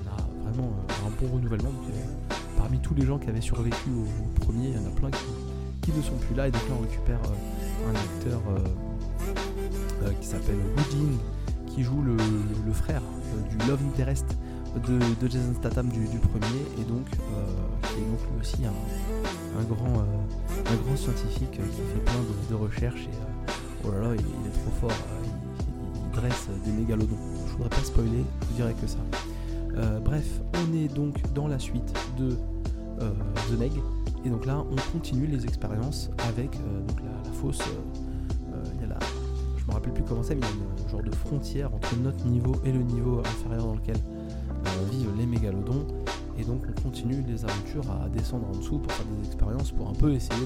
[0.05, 0.73] on a vraiment
[1.07, 1.71] un bon renouvellement
[2.57, 5.93] parmi tous les gens qui avaient survécu au, premier, il y en a plein qui,
[5.93, 6.49] ne sont plus là.
[6.49, 8.59] Et donc là, on récupère euh, un acteur euh,
[10.05, 11.19] euh, qui s'appelle Wooding,
[11.69, 12.17] qui joue le,
[12.73, 13.03] frère
[13.51, 14.27] du Love Interest
[14.87, 20.97] de, Jason Statham du, premier, et donc qui est donc aussi un, grand, un grand
[20.97, 22.15] scientifique qui fait plein
[22.51, 23.05] de, recherches.
[23.05, 24.99] Et oh là là, il, est trop fort.
[25.25, 27.17] Il, dresse des mégalodons.
[27.47, 28.99] Je voudrais pas spoiler, je dirais que ça.
[30.05, 32.37] Bref, on est donc dans la suite de
[33.01, 33.11] euh,
[33.51, 33.73] The Meg.
[34.25, 36.81] Et donc là, on continue les expériences avec euh,
[37.25, 37.61] la, fosse.
[37.61, 38.99] Euh, il y a la,
[39.57, 41.97] je me rappelle plus comment c'est, mais il y a une genre de frontière entre
[41.99, 43.97] notre niveau et le niveau inférieur dans lequel
[44.91, 45.87] vivent les mégalodons.
[46.39, 49.89] Et donc on continue les aventures à descendre en dessous pour faire des expériences, pour
[49.89, 50.45] un peu essayer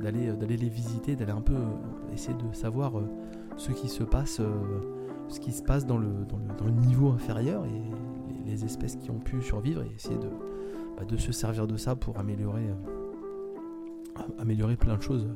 [0.00, 1.56] d'aller les visiter, d'aller un peu
[2.14, 2.92] essayer de savoir
[3.56, 4.40] ce qui se passe,
[5.28, 7.82] ce qui se passe dans le, dans le, dans le niveau inférieur et
[8.44, 10.30] les, espèces qui ont pu survivre et essayer de,
[10.96, 15.28] bah, de se servir de ça pour améliorer, euh, améliorer plein de choses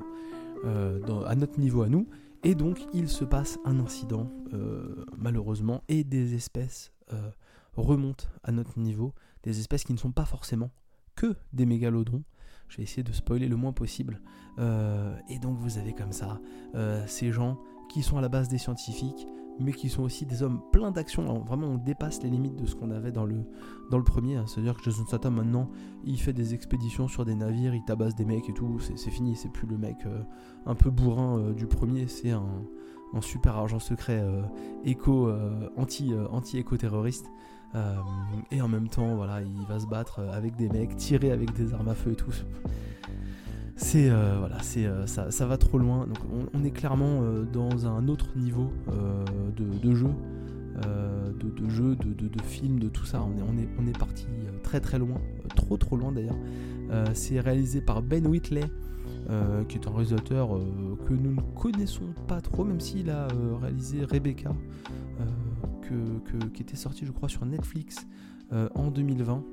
[0.64, 2.08] euh, à notre niveau à nous.
[2.42, 6.92] Et donc il se passe un incident euh, malheureusement et des espèces
[7.74, 10.70] remontent à notre niveau, des espèces qui ne sont pas forcément
[11.14, 12.22] que des mégalodons.
[12.68, 14.22] Je vais essayer de spoiler le moins possible.
[14.58, 16.40] et donc vous avez comme ça
[17.06, 17.58] ces gens
[17.90, 19.26] qui sont à la base des scientifiques,
[19.60, 21.40] mais qui sont aussi des hommes pleins d'action.
[21.40, 23.44] Vraiment, on dépasse les limites de ce qu'on avait dans le,
[23.90, 24.36] dans le premier.
[24.36, 24.44] Hein.
[24.46, 25.70] C'est-à-dire que Jason Statham, maintenant,
[26.04, 28.78] il fait des expéditions sur des navires, il tabasse des mecs et tout.
[28.80, 30.22] C'est fini, c'est plus le mec euh,
[30.66, 32.44] un peu bourrin euh, du premier, c'est un,
[33.20, 34.42] super agent secret euh,
[34.84, 35.30] éco,
[35.76, 37.26] anti, anti-éco-terroriste.
[38.50, 41.74] et en même temps, voilà, il va se battre avec des mecs, tirer avec des
[41.74, 42.32] armes à feu et tout
[43.76, 46.06] c'est euh, voilà, c'est euh, ça, va trop loin.
[46.06, 46.18] Donc
[46.54, 48.70] on, est clairement euh, dans un autre niveau
[49.56, 50.10] de, jeu,
[51.40, 53.22] de, jeu, de, de, film, de tout ça.
[53.22, 54.26] On est, on est, on est parti
[54.62, 55.20] très très loin,
[55.56, 56.38] trop trop loin d'ailleurs.
[57.14, 58.64] c'est réalisé par Ben Whitley.
[59.68, 60.58] qui est un réalisateur
[61.06, 63.28] que nous ne connaissons pas trop, même s'il a
[63.60, 64.54] réalisé Rebecca,
[65.82, 68.06] que, qui était sorti je crois sur Netflix
[68.50, 69.44] en 2020.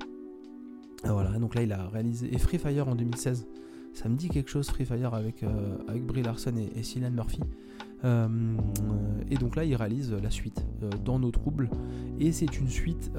[1.04, 3.46] voilà, donc là il a réalisé et Free Fire en 2016
[3.92, 7.40] ça me dit quelque chose Free Fire avec, euh, avec Brie Larson et, et Murphy.
[8.04, 8.28] Euh,
[9.30, 11.68] et donc là, il réalise la suite euh, dans nos troubles.
[12.18, 13.10] Et c'est une suite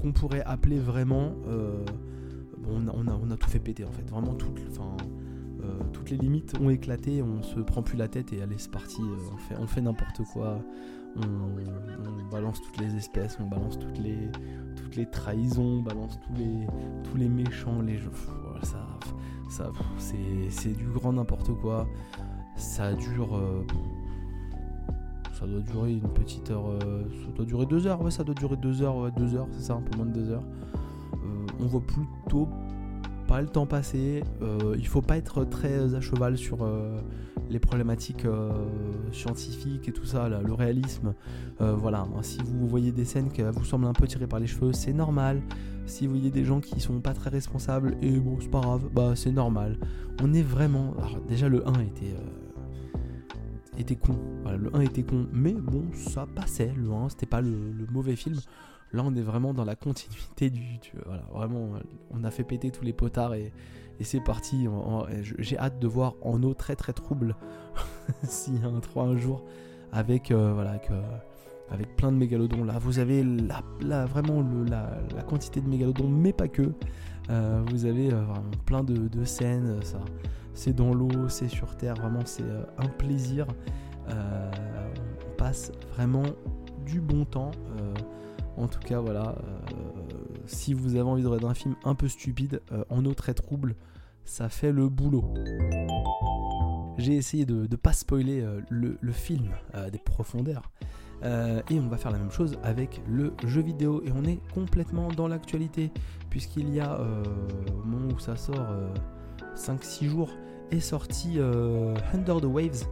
[0.00, 1.32] qu'on pourrait appeler vraiment.
[2.66, 4.08] on, a, tout fait péter en fait.
[4.10, 4.34] Vraiment
[5.92, 9.02] toutes les limites ont éclaté, on se prend plus la tête et allez c'est parti,
[9.58, 10.60] on fait n'importe quoi,
[11.24, 14.30] on, balance toutes les espèces, on balance toutes les,
[14.76, 16.66] toutes les trahisons, on balance tous les,
[17.04, 18.12] tous les méchants, les jeux.
[18.62, 18.86] ça,
[19.48, 21.86] ça c'est du grand n'importe quoi.
[22.56, 23.36] Ça dure.
[23.36, 23.64] Euh,
[25.32, 26.70] ça doit durer une petite heure.
[26.70, 29.46] Euh, ça doit durer deux heures, ouais, ça doit durer deux heures, ouais, deux heures,
[29.52, 30.44] c'est ça, un peu moins de deux heures.
[31.14, 32.48] Euh, on voit plutôt
[33.28, 34.22] pas le temps passer.
[34.76, 36.66] il faut pas être très à cheval sur
[37.50, 38.52] les problématiques euh,
[39.12, 41.14] scientifiques et tout ça, le réalisme.
[41.60, 44.46] Euh, voilà, si vous voyez des scènes qui vous semblent un peu tirées par les
[44.46, 45.42] cheveux, c'est normal.
[45.86, 48.88] Si vous voyez des gens qui sont pas très responsables, et bon, c'est pas grave,
[48.92, 49.78] bah c'est normal.
[50.22, 50.94] On est vraiment.
[50.98, 52.14] Alors, déjà, le 1 était.
[52.14, 54.18] Euh, était con.
[54.42, 56.72] Voilà, le 1 était con, mais bon, ça passait.
[56.76, 58.36] Le 1, c'était pas le, mauvais film.
[58.92, 60.80] Là, on est vraiment dans la continuité du.
[61.06, 61.70] voilà, vraiment,
[62.10, 63.52] on a fait péter tous les potards et,
[64.00, 64.68] et c'est parti.
[65.38, 67.34] J'ai hâte de voir en eau très très trouble
[68.22, 69.44] s'il y a un 3 un jour
[69.92, 71.02] avec, euh, voilà, euh,
[71.70, 72.64] avec, plein de mégalodons.
[72.64, 73.24] Là, vous avez
[73.80, 76.72] la, vraiment la, quantité de mégalodons, mais pas que.
[77.30, 79.82] Euh, vous avez vraiment plein de, scènes.
[79.82, 80.00] Ça,
[80.54, 81.94] c'est dans l'eau, c'est sur terre.
[81.94, 82.44] Vraiment, c'est
[82.78, 83.46] un plaisir.
[84.08, 86.24] on passe vraiment
[86.86, 87.50] du bon temps.
[88.56, 89.36] en tout cas, voilà
[90.46, 93.76] si vous avez envie de regarder un film un peu stupide, en eau très trouble,
[94.28, 95.24] ça fait le boulot.
[96.98, 100.70] J'ai essayé de ne pas spoiler euh, le, film euh, des profondeurs.
[101.24, 104.02] Euh, et on va faire la même chose avec le jeu vidéo.
[104.04, 105.90] Et on est complètement dans l'actualité,
[106.28, 108.66] puisqu'il y a, au moment où ça sort,
[109.56, 110.30] 5-6 jours,
[110.70, 111.38] est sorti
[112.12, 112.84] Under the Waves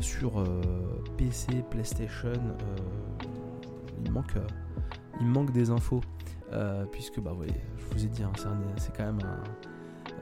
[0.00, 0.44] sur
[1.16, 2.32] PC, PlayStation.
[4.04, 4.34] il, manque,
[5.20, 6.00] il manque des infos,
[6.92, 8.32] puisque bah, ouais, je vous ai dit, hein,
[8.76, 9.42] c'est quand même un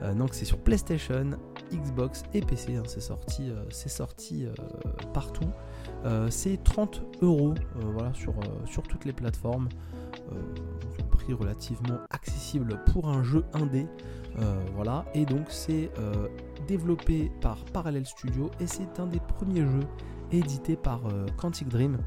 [0.01, 1.31] euh, donc c'est sur PlayStation,
[1.71, 2.75] Xbox et PC.
[2.75, 4.53] Hein, c'est sorti, euh, c'est sorti euh,
[5.13, 5.49] partout.
[6.29, 8.33] c'est 30 euros voilà, sur,
[8.65, 9.67] sur toutes les plateformes.
[10.31, 13.87] un prix relativement accessible pour un jeu indé.
[14.75, 15.05] voilà.
[15.13, 15.91] Et donc c'est
[16.67, 19.87] développé par Parallel Studio et c'est un des premiers jeux
[20.31, 21.01] édités par
[21.37, 21.97] Quantic Dream.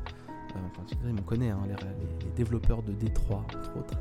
[0.74, 3.98] Quantic Dream, on connaît hein, les, développeurs de Détroit, entre autres.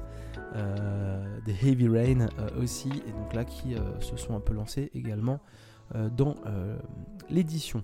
[0.55, 4.53] Euh, des Heavy Rain euh, aussi, et donc là qui euh, se sont un peu
[4.53, 5.39] lancés également
[6.11, 6.35] dans
[7.31, 7.83] l'édition.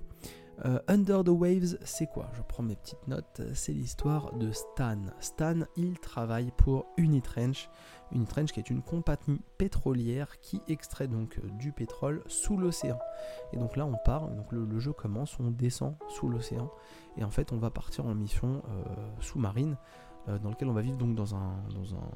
[0.88, 2.30] Under the Waves, c'est quoi?
[2.36, 3.42] Je prends mes petites notes.
[3.56, 5.00] C'est l'histoire de Stan.
[5.20, 7.68] Stan, il travaille pour Unitrench.
[8.12, 13.00] Unitrench qui est une compagnie pétrolière qui extrait donc du pétrole sous l'océan.
[13.54, 14.30] Et donc là, on part.
[14.30, 16.70] Donc le, jeu commence, on descend sous l'océan
[17.18, 18.62] et en fait, on va partir en mission
[19.20, 19.78] sous-marine
[20.28, 22.08] dans lequel on va vivre donc dans un, dans un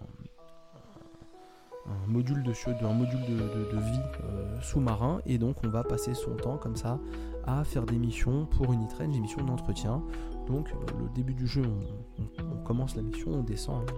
[1.90, 7.00] un module de, vie euh, sous-marin et donc on va passer son temps comme ça
[7.46, 10.04] à faire des missions pour une des missions d'entretien.
[10.48, 11.64] Donc euh, le début du jeu,
[12.40, 13.90] on, commence la mission, on descend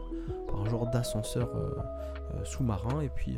[0.47, 3.37] par un genre d'ascenseur euh, sous-marin et puis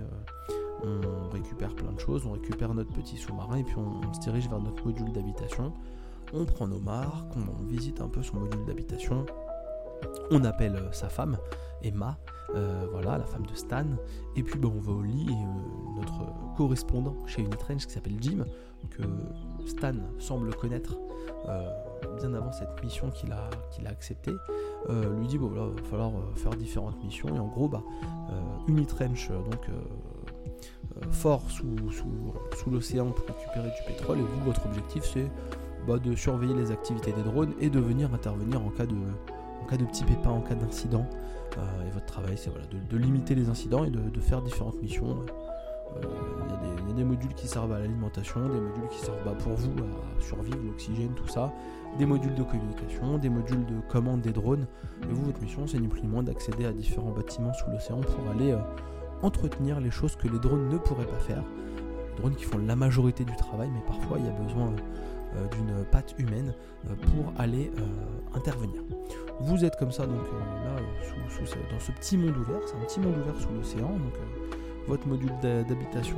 [0.83, 4.49] on récupère plein de choses, on récupère notre petit sous-marin et puis on, se dirige
[4.49, 5.73] vers notre module d'habitation.
[6.33, 9.25] On prend nos marques, on visite un peu son module d'habitation,
[10.31, 11.37] on appelle sa femme,
[11.83, 12.17] Emma,
[12.55, 13.85] euh, voilà, la femme de Stan.
[14.35, 18.17] Et puis bah, on va au lit et euh, notre correspondant chez Unitrange qui s'appelle
[18.19, 18.45] Jim,
[18.91, 19.03] que
[19.65, 20.97] Stan semble connaître
[21.47, 21.69] euh,
[22.17, 23.49] bien avant cette mission qu'il a,
[23.87, 24.33] acceptée,
[25.17, 27.35] lui dit bon va falloir faire différentes missions.
[27.35, 27.83] Et en gros, bah,
[28.67, 29.67] Unitrange, donc
[31.11, 34.19] fort sous, sous, l'océan pour récupérer du pétrole.
[34.19, 35.29] Et vous, votre objectif, c'est
[35.87, 38.95] bah, de surveiller les activités des drones et de venir intervenir en cas de,
[39.63, 41.06] en cas de petit pépin, en cas d'incident.
[41.58, 45.17] Euh, et votre travail, c'est voilà, de, limiter les incidents et de, faire différentes missions.
[45.97, 46.08] Euh,
[46.84, 49.54] il y, a des modules qui servent à l'alimentation, des modules qui servent bah, pour
[49.54, 51.52] vous à survivre, l'oxygène, tout ça,
[51.99, 54.65] des modules de communication, des modules de commande des drones.
[55.04, 58.02] Et vous, votre mission, c'est ni plus ni moins d'accéder à différents bâtiments sous l'océan
[58.02, 58.60] pour aller euh,
[59.21, 61.43] entretenir les choses que les drones ne pourraient pas faire.
[62.15, 64.73] Les drones qui font la majorité du travail, mais parfois il y a besoin
[65.52, 66.54] d'une patte humaine
[67.02, 67.72] pour aller
[68.34, 68.82] intervenir.
[69.41, 70.22] Vous êtes comme ça, donc
[70.65, 70.82] là,
[71.72, 73.91] dans ce petit monde ouvert, c'est un petit monde ouvert sous l'océan,
[74.88, 76.17] votre module d'habitation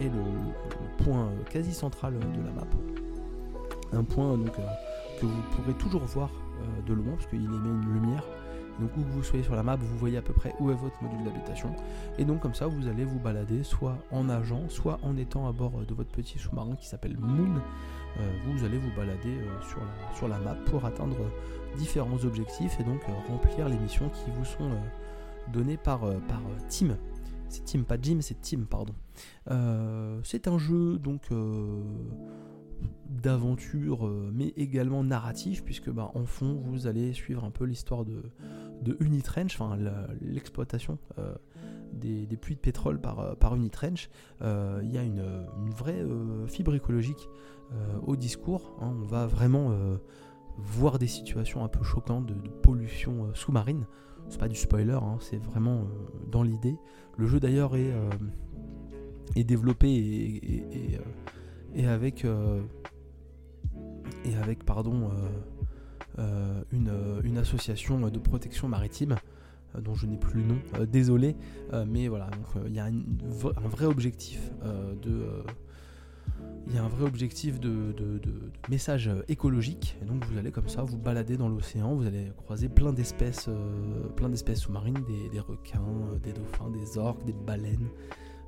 [0.00, 2.66] est le, point quasi central de la map.
[3.92, 4.52] Un point donc,
[5.20, 6.30] que vous pourrez toujours voir
[6.86, 8.24] de loin, parce qu'il émet une lumière.
[8.80, 10.74] Donc où que vous soyez sur la map, vous voyez à peu près où est
[10.74, 11.74] votre module d'habitation.
[12.18, 15.52] Et donc comme ça, vous allez vous balader soit en nageant, soit en étant à
[15.52, 17.60] bord de votre petit sous-marin qui s'appelle Moon.
[18.46, 21.16] vous allez vous balader sur, la, sur la map pour atteindre
[21.76, 26.18] différents objectifs et donc euh, remplir les missions qui vous sont euh, données par, euh,
[26.28, 26.96] par Team.
[27.48, 28.94] c'est Team, pas Jim, c'est Team, pardon.
[30.24, 31.28] c'est un jeu donc
[33.08, 38.22] d'aventure, mais également narratif, puisque bah, en fond, vous allez suivre un peu l'histoire de,
[38.82, 39.76] de Unitrench, enfin
[40.20, 40.98] l'exploitation
[41.92, 44.08] des, puits de pétrole par, par Unitrench.
[44.40, 45.22] Il y a une,
[45.76, 46.04] vraie
[46.48, 47.28] fibre écologique
[48.06, 48.76] au discours.
[48.80, 48.94] Hein.
[49.02, 49.72] on va vraiment
[50.58, 53.86] voir des situations un peu choquantes de, pollution euh, sous-marine.
[54.28, 56.76] C'est pas du spoiler, hein, c'est vraiment euh, dans l'idée.
[57.16, 58.10] Le jeu d'ailleurs est, euh,
[59.36, 60.98] développé et,
[61.86, 62.24] avec,
[64.24, 65.10] et avec pardon,
[66.72, 66.92] une,
[67.24, 69.16] une, association de protection maritime
[69.78, 71.36] dont je n'ai plus le nom, désolé,
[71.86, 72.30] mais voilà,
[72.66, 74.50] il y a un vrai objectif
[75.02, 75.42] de
[76.66, 77.94] il y a un vrai objectif de,
[78.68, 79.96] message écologique.
[80.02, 83.46] Et donc vous allez comme ça vous balader dans l'océan, vous allez croiser plein d'espèces,
[83.48, 84.98] euh, plein d'espèces sous-marines,
[85.32, 87.88] des, requins, euh, des dauphins, des orques, des baleines.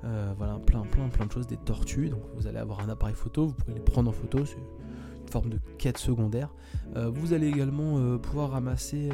[0.05, 2.11] Euh, voilà, plein, plein, plein de choses, des tortues.
[2.11, 5.29] Donc vous allez avoir un appareil photo, vous pourrez les prendre en photo, c'est une
[5.29, 6.55] forme de quête secondaire.
[6.95, 9.09] vous allez également pouvoir ramasser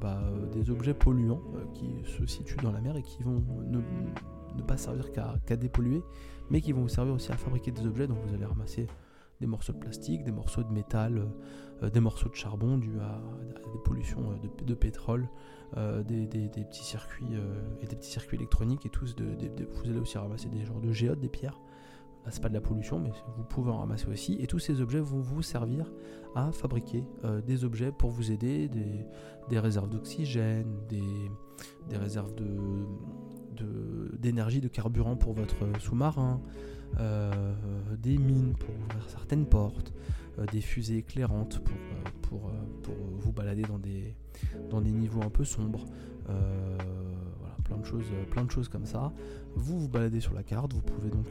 [0.00, 0.20] bah,
[0.52, 1.40] des objets polluants
[1.74, 6.02] qui se situent dans la mer et qui vont ne, pas servir qu'à dépolluer
[6.50, 8.06] mais qui vont vous servir aussi à fabriquer des objets.
[8.06, 8.86] Donc vous allez ramasser
[9.40, 11.24] des morceaux de plastique, des morceaux de métal, euh,
[11.84, 13.20] euh, des morceaux de charbon dus à,
[13.72, 15.28] des pollutions euh, de, pétrole,
[15.74, 17.36] des, petits circuits
[17.80, 19.14] et des petits circuits électroniques et tous.
[19.18, 21.60] vous allez aussi ramasser des genres de géodes, des pierres.
[22.28, 24.36] C'est pas de la pollution, mais vous pouvez en ramasser aussi.
[24.40, 25.92] Et tous ces objets vont vous servir
[26.34, 27.04] à fabriquer
[27.46, 28.68] des objets pour vous aider,
[29.48, 32.46] des, réserves d'oxygène, des réserves de,
[34.18, 36.40] d'énergie, de, carburant pour votre sous-marin,
[36.98, 37.54] euh,
[37.98, 43.32] des mines pour ouvrir certaines portes, euh, des fusées éclairantes pour, euh, pour, pour, vous
[43.32, 44.14] balader dans des,
[44.70, 45.84] dans des niveaux un peu sombres.
[46.26, 49.12] voilà, plein de, choses, plein de choses comme ça.
[49.54, 51.26] Vous vous baladez sur la carte, vous pouvez donc...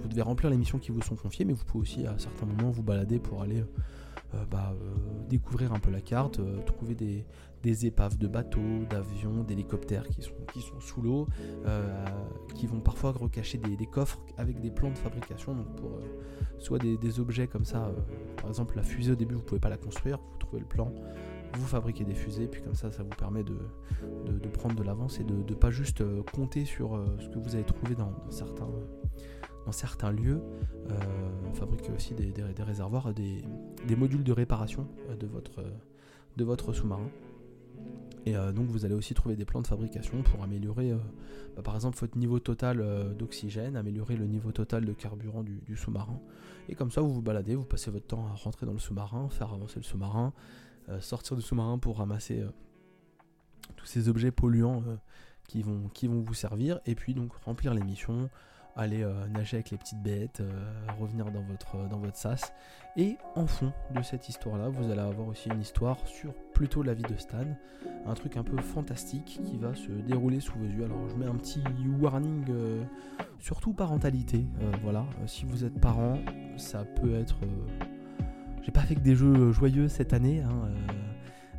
[0.00, 2.46] vous devez remplir les missions qui vous sont confiées, mais vous pouvez aussi à certains
[2.46, 3.64] moments vous balader pour aller
[4.50, 4.74] bah,
[5.28, 7.24] découvrir un peu la carte, trouver des,
[7.62, 11.26] des épaves de bateaux, d'avions, d'hélicoptères qui sont, qui sont sous l'eau,
[11.66, 12.04] euh,
[12.54, 16.00] qui vont parfois recacher des, coffres avec des plans de fabrication, donc pour euh,
[16.58, 17.92] soit des, objets comme ça, euh,
[18.36, 20.92] par exemple la fusée au début vous pouvez pas la construire, vous trouvez le plan,
[21.54, 23.56] vous fabriquez des fusées, puis comme ça ça vous permet de,
[24.26, 27.64] de, prendre de l'avance et de ne pas juste compter sur ce que vous avez
[27.64, 28.68] trouvé dans, certains
[29.66, 30.40] dans certains lieux,
[30.90, 33.42] euh, fabriquer aussi des, des, réservoirs, des,
[33.86, 34.86] des, modules de réparation
[35.18, 35.64] de votre,
[36.36, 37.10] de votre sous-marin.
[38.26, 40.98] Et euh, donc vous allez aussi trouver des plans de fabrication pour améliorer euh,
[41.54, 45.76] bah, par exemple votre niveau total euh, d'oxygène, améliorer le niveau total de carburant du,
[45.76, 46.20] sous-marin.
[46.68, 49.28] Et comme ça vous vous baladez, vous passez votre temps à rentrer dans le sous-marin,
[49.28, 50.32] faire avancer le sous-marin,
[51.00, 52.44] sortir du sous-marin pour ramasser
[53.76, 54.82] tous ces objets polluants
[55.46, 58.28] qui, vont, qui vont vous servir, et puis donc remplir les missions,
[58.76, 60.50] aller euh, nager avec les petites bêtes, euh,
[61.00, 62.52] revenir dans votre, dans votre sas.
[62.96, 66.94] Et en fond de cette histoire-là, vous allez avoir aussi une histoire sur plutôt la
[66.94, 67.44] vie de Stan,
[68.06, 70.84] un truc un peu fantastique qui va se dérouler sous vos yeux.
[70.84, 71.62] Alors je mets un petit
[72.00, 72.82] warning, euh,
[73.38, 74.46] surtout parentalité.
[74.82, 76.18] voilà, si vous êtes parent,
[76.56, 77.38] ça peut être...
[78.62, 80.42] J'ai pas fait que des jeux joyeux cette année.
[80.42, 80.70] Hein,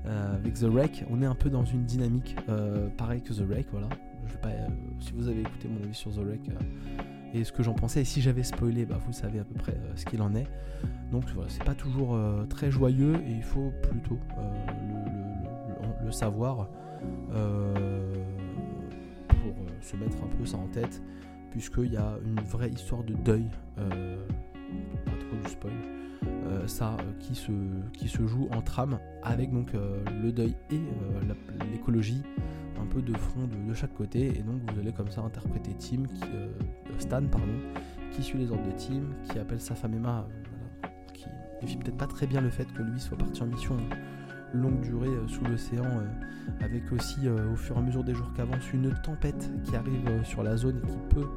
[0.06, 2.36] avec The Wreck, on est un peu dans une dynamique
[2.98, 3.90] pareil que The Wreck, voilà.
[4.26, 4.50] Je pas,
[5.00, 6.50] si vous avez écouté mon avis sur The Wreck,
[7.34, 8.02] et ce que j'en pensais.
[8.02, 10.48] Et si j'avais spoilé, bah, vous savez à peu près euh, ce qu'il en est.
[11.12, 16.70] Donc voilà, c'est pas toujours euh, très joyeux et il faut plutôt euh, le, savoir
[19.28, 21.02] pour se mettre un peu ça en tête,
[21.52, 23.46] puisqu'il y a une vraie histoire de deuil,
[23.76, 25.74] pas trop du spoil.
[26.66, 27.52] ça qui, se,
[27.92, 30.80] qui se joue en trame avec donc le deuil et
[31.72, 32.24] l'écologie
[32.82, 36.04] un peu de front de, chaque côté et donc vous allez comme ça interpréter Tim
[36.04, 36.48] qui, euh,
[37.00, 37.48] Stan pardon
[38.12, 40.26] qui suit les ordres de Tim qui appelle sa femme Emma
[40.84, 43.78] euh, qui vit peut-être pas très bien le fait que lui soit parti en mission
[44.54, 45.86] longue durée euh, sous l'océan
[46.62, 50.44] avec aussi au fur et à mesure des jours qu'avance une tempête qui arrive sur
[50.44, 51.28] la zone et qui peut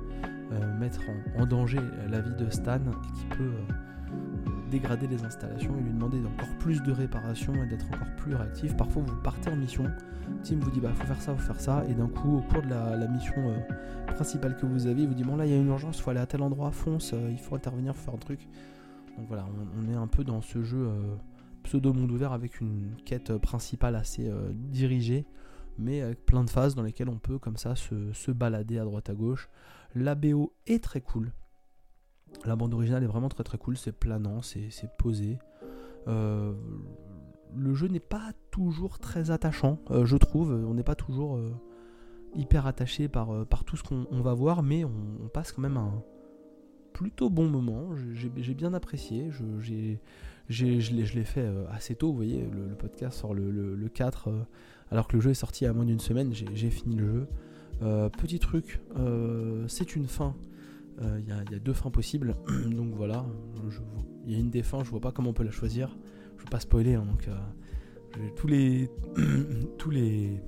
[0.78, 1.02] mettre
[1.36, 3.52] en, danger la vie de Stan et qui peut
[4.70, 8.76] dégrader les installations et lui demander encore plus de réparation et d'être encore plus réactif.
[8.76, 9.84] Parfois vous partez en mission,
[10.42, 12.62] Tim vous dit bah faut faire ça, faut faire ça, et d'un coup au cours
[12.62, 15.54] de la, mission euh, principale que vous avez, il vous dit bon là il y
[15.54, 18.14] a une urgence, faut aller à tel endroit, fonce, euh, il faut intervenir, faut faire
[18.14, 18.48] un truc.
[19.18, 19.46] Donc voilà,
[19.78, 21.16] on, est un peu dans ce jeu euh,
[21.64, 25.26] pseudo monde ouvert avec une quête principale assez dirigée,
[25.78, 28.84] mais avec plein de phases dans lesquelles on peut comme ça se, se balader à
[28.84, 29.50] droite à gauche.
[29.94, 31.32] La BO est très cool.
[32.44, 35.38] La bande originale est vraiment très très cool, c'est planant, c'est posé.
[36.08, 36.52] Euh,
[37.54, 40.52] le jeu n'est pas toujours très attachant, euh, je trouve.
[40.52, 41.52] On n'est pas toujours euh,
[42.34, 43.28] hyper attaché par,
[43.66, 46.02] tout ce qu'on va voir, mais on, passe quand même un
[46.92, 47.90] plutôt bon moment.
[48.14, 49.30] J'ai bien apprécié.
[49.30, 49.98] Je,
[50.48, 54.30] je l'ai fait assez tôt, vous voyez, le, podcast sort le, le, 4,
[54.90, 57.06] alors que le jeu est sorti à moins d'une semaine, j'ai fini le
[57.80, 58.08] jeu.
[58.16, 58.80] petit truc,
[59.66, 60.34] c'est une fin
[61.00, 62.36] il y, a deux fins possibles,
[62.70, 63.24] donc voilà.
[64.26, 65.96] Il y a une des fins, je vois pas comment on peut la choisir.
[66.36, 67.28] Je veux pas spoiler, hein, donc
[68.36, 68.90] tous les
[69.78, 70.42] tous les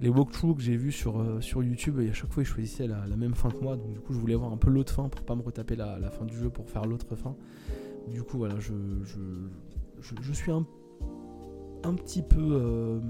[0.00, 2.86] les walkthroughs que j'ai vus sur, euh, sur YouTube, et à chaque fois ils choisissaient
[2.86, 5.08] la, même fin que moi, donc du coup je voulais voir un peu l'autre fin
[5.08, 7.36] pour pas me retaper la, fin du jeu pour faire l'autre fin.
[8.08, 8.72] Du coup voilà, je,
[10.00, 10.66] je, suis un,
[11.84, 13.00] un petit peu euh, euh,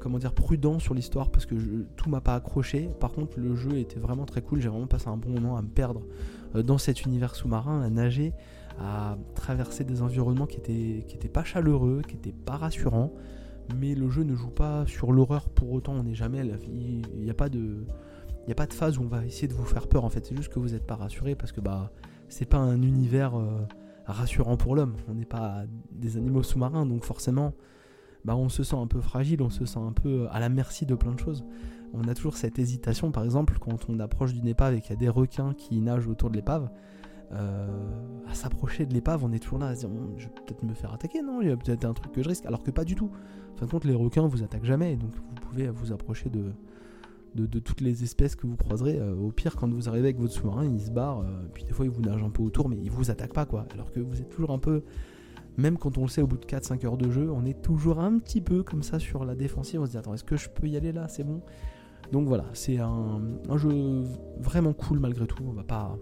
[0.00, 1.54] comment dire prudent sur l'histoire parce que
[1.96, 2.90] tout m'a pas accroché.
[3.00, 5.62] Par contre le jeu était vraiment très cool, j'ai vraiment passé un bon moment à
[5.62, 6.02] me perdre
[6.54, 8.32] dans cet univers sous-marin, à nager
[8.80, 13.12] à traverser des environnements qui étaient, qui étaient pas chaleureux, qui étaient pas rassurants.
[13.78, 16.42] Mais le jeu ne joue pas sur l'horreur pour autant, on n'est jamais.
[16.66, 17.84] Il n'y a pas de.
[18.46, 20.24] Il a pas de phase où on va essayer de vous faire peur en fait,
[20.24, 21.92] c'est juste que vous n'êtes pas rassuré parce que bah
[22.28, 23.60] c'est pas un univers euh,
[24.06, 24.96] rassurant pour l'homme.
[25.08, 27.52] On n'est pas des animaux sous-marins donc forcément
[28.24, 30.86] bah on se sent un peu fragile, on se sent un peu à la merci
[30.86, 31.44] de plein de choses.
[31.92, 34.94] On a toujours cette hésitation par exemple quand on approche d'une épave et qu'il y
[34.94, 36.70] a des requins qui nagent autour de l'épave.
[37.32, 37.68] Euh,
[38.28, 40.74] à s'approcher de l'épave, on est toujours là à se dire je vais peut-être me
[40.74, 42.84] faire attaquer, non Il y a peut-être un truc que je risque, alors que pas
[42.84, 43.10] du tout.
[43.54, 46.52] En fin de compte, les requins vous attaquent jamais, donc vous pouvez vous approcher de,
[47.34, 48.98] de, toutes les espèces que vous croiserez.
[48.98, 51.72] Euh, au pire, quand vous arrivez avec votre sous-marin, il se barre, euh, puis des
[51.72, 53.66] fois il vous nage un peu autour, mais il vous attaque pas quoi.
[53.72, 54.82] Alors que vous êtes toujours un peu,
[55.56, 58.00] même quand on le sait au bout de 4-5 heures de jeu, on est toujours
[58.00, 59.80] un petit peu comme ça sur la défensive.
[59.80, 61.08] On se dit attends, est-ce que je peux y aller là?
[61.08, 61.42] C'est bon.
[62.12, 63.20] Donc voilà, c'est un,
[63.56, 64.04] jeu
[64.38, 65.44] vraiment cool malgré tout.
[65.46, 65.96] On va pas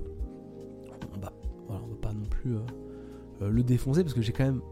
[1.69, 2.61] voilà, on va pas non plus euh,
[3.43, 4.63] euh, le défoncer parce que j'ai quand même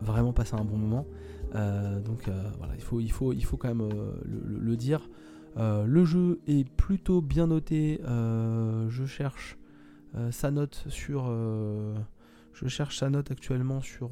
[0.00, 1.06] vraiment passé un bon moment.
[1.54, 2.28] Euh, donc
[2.58, 3.88] voilà, il, faut, il faut quand même
[4.24, 5.08] le, dire.
[5.56, 8.00] le jeu est plutôt bien noté.
[8.02, 9.58] je cherche
[10.30, 11.30] sa note sur.
[12.54, 14.10] Je cherche sa note actuellement sur,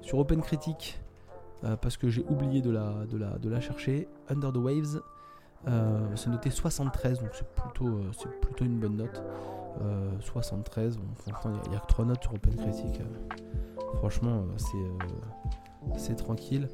[0.00, 1.00] sur OpenCritic
[1.80, 4.08] parce que j'ai oublié de la, de, la, de la chercher.
[4.28, 5.00] Under the Waves,
[6.14, 9.22] c'est noté 73, donc c'est plutôt, c'est plutôt une bonne note.
[10.20, 10.96] 73.
[10.96, 11.00] Euh,
[11.64, 13.00] il n'y a, que 3 notes sur OpenCritic.
[13.00, 13.96] Euh.
[13.96, 14.44] franchement,
[14.74, 16.68] euh, c'est tranquille.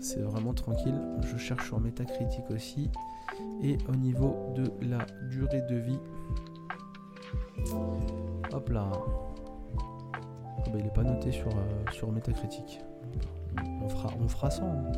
[0.00, 1.00] c'est vraiment tranquille.
[1.22, 2.90] Je cherche sur Metacritic aussi.
[3.62, 4.98] Et au niveau de la
[5.30, 5.98] durée de vie.
[8.52, 8.88] Hop là.
[9.76, 11.50] Ah bah, il n'est pas noté sur,
[11.92, 12.80] sur Metacritic.
[13.82, 14.64] On fera, on fera 100.
[14.64, 14.92] Hein.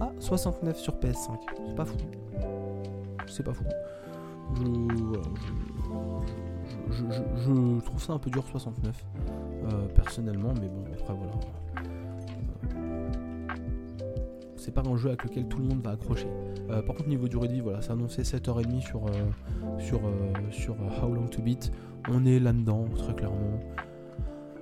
[0.00, 1.38] Ah, 69 sur PS5.
[1.66, 1.96] C'est pas fou.
[3.26, 3.64] C'est pas fou
[6.90, 9.04] je, trouve ça un peu dur 69
[9.64, 11.32] euh, personnellement, mais bon après voilà.
[12.76, 13.54] Euh,
[14.56, 16.28] c'est pas un jeu avec lequel tout le monde va accrocher.
[16.70, 19.02] Euh, par contre niveau du ready, voilà, c'est annoncé 7h30 sur,
[19.78, 20.00] sur,
[20.50, 21.72] sur How Long to Beat.
[22.08, 23.60] On est là-dedans, très clairement.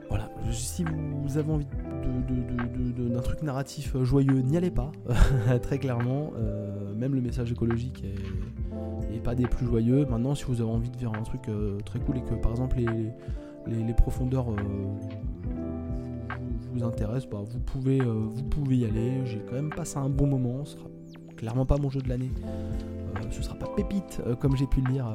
[0.08, 4.92] Voilà, si vous avez envie d'un truc narratif joyeux, n'y allez pas,
[5.62, 6.30] très clairement.
[6.96, 8.14] même le message écologique est,
[9.24, 10.06] pas des plus joyeux.
[10.06, 12.52] Maintenant, si vous avez envie de faire un truc euh, très cool et que par
[12.52, 12.76] exemple
[13.66, 14.54] les, profondeurs euh,
[16.72, 19.24] vous, intéressent, bah, vous, pouvez, euh, vous pouvez y aller.
[19.24, 20.64] J'ai quand même passé un bon moment.
[20.64, 20.88] Ce sera
[21.36, 22.30] clairement pas mon jeu de l'année.
[23.30, 25.06] Ce sera pas pépite comme j'ai pu le lire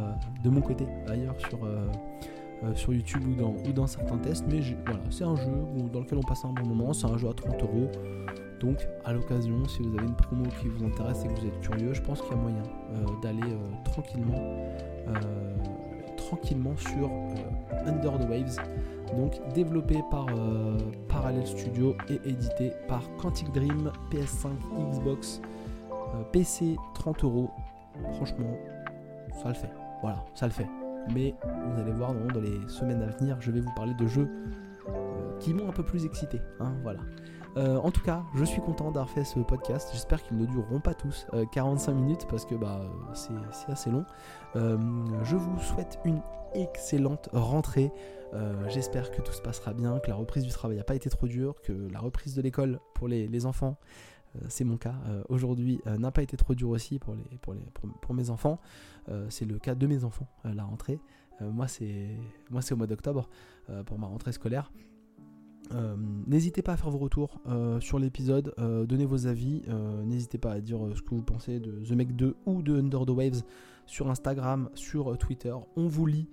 [0.43, 1.59] de mon côté ailleurs sur,
[2.75, 4.45] sur YouTube ou dans, ou dans certains tests.
[4.47, 5.51] Mais voilà, c'est un jeu
[5.91, 6.93] dans lequel on passe un bon moment.
[6.93, 7.89] C'est un jeu à 30 euros.
[8.59, 11.59] Donc, à l'occasion, si vous avez une promo qui vous intéresse et que vous êtes
[11.61, 14.67] curieux, je pense qu'il y a moyen euh, d'aller euh, tranquillement,
[15.07, 15.13] euh,
[16.17, 17.09] tranquillement sur
[17.85, 18.57] Under the Waves.
[19.15, 20.27] Donc, développé par
[21.07, 24.49] Parallel Studio et édité par Quantic Dream, PS5,
[24.91, 25.41] Xbox,
[26.31, 27.49] PC, 30 euros.
[28.13, 28.57] Franchement,
[29.41, 29.71] ça le fait.
[30.01, 30.67] Voilà, ça le fait.
[31.13, 34.29] Mais vous allez voir dans les semaines à venir, je vais vous parler de jeux
[35.39, 36.41] qui m'ont un peu plus excité.
[36.59, 36.99] Hein, voilà.
[37.57, 39.89] Euh, en tout cas, je suis content d'avoir fait ce podcast.
[39.91, 42.81] J'espère qu'ils ne dureront pas tous 45 euh, minutes parce que bah,
[43.13, 44.05] c'est assez long.
[44.55, 44.77] Euh,
[45.23, 46.21] je vous souhaite une
[46.53, 47.91] excellente rentrée.
[48.67, 51.27] J'espère que tout se passera bien, que la reprise du travail n'a pas été trop
[51.27, 53.77] dure, que la reprise de l'école pour les, enfants,
[54.47, 54.95] c'est mon cas
[55.29, 57.15] aujourd'hui, n'a pas été trop dure aussi pour,
[58.13, 58.59] mes enfants.
[59.29, 60.99] c'est le cas de mes enfants, la rentrée.
[61.41, 62.17] moi, c'est
[62.71, 63.29] au mois d'octobre
[63.85, 64.71] pour ma rentrée scolaire.
[65.73, 69.61] Euh, n'hésitez pas à faire vos retours euh, sur l'épisode, euh, donnez vos avis,
[70.05, 73.05] n'hésitez pas à dire ce que vous pensez de The Make 2 ou de Under
[73.05, 73.41] the Waves
[73.85, 75.53] sur Instagram, sur Twitter.
[75.75, 76.27] On vous lit,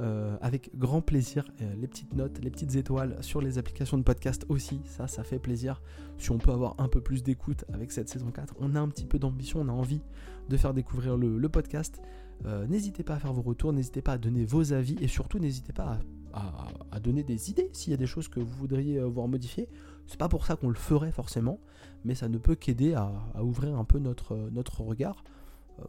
[0.00, 1.44] euh, avec grand plaisir.
[1.60, 5.22] Euh, les petites notes, les petites étoiles sur les applications de podcast aussi, ça, ça
[5.22, 5.82] fait plaisir.
[6.16, 8.88] Si on peut avoir un peu plus d'écoute avec cette saison 4, on a un
[8.88, 10.00] petit peu d'ambition, on a envie
[10.48, 12.00] de faire découvrir le, podcast.
[12.46, 15.38] Euh, n'hésitez pas à faire vos retours, n'hésitez pas à donner vos avis et surtout
[15.38, 15.98] n'hésitez pas
[16.32, 19.68] à, donner des idées s'il y a des choses que vous voudriez voir modifier.
[20.06, 21.60] C'est pas pour ça qu'on le ferait forcément,
[22.04, 23.12] mais ça ne peut qu'aider à,
[23.42, 25.22] ouvrir un peu notre, regard.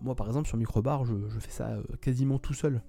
[0.02, 2.82] moi par exemple sur Microbar, je fais ça quasiment tout seul.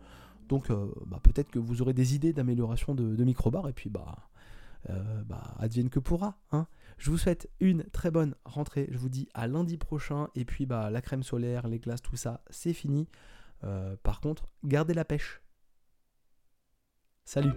[0.49, 3.91] Donc euh, bah, peut-être que vous aurez des idées d'amélioration de, de microbar et puis
[3.91, 4.29] bah,
[4.91, 6.37] euh, bah, advienne que pourra.
[6.53, 6.67] Hein.
[6.99, 8.89] Je vous souhaite une très bonne rentrée.
[8.91, 10.29] Je vous dis à lundi prochain.
[10.35, 13.09] Et puis bah, la crème solaire, les glaces, tout ça, c'est fini.
[13.65, 15.41] Euh, par contre, gardez la pêche.
[17.25, 17.53] Salut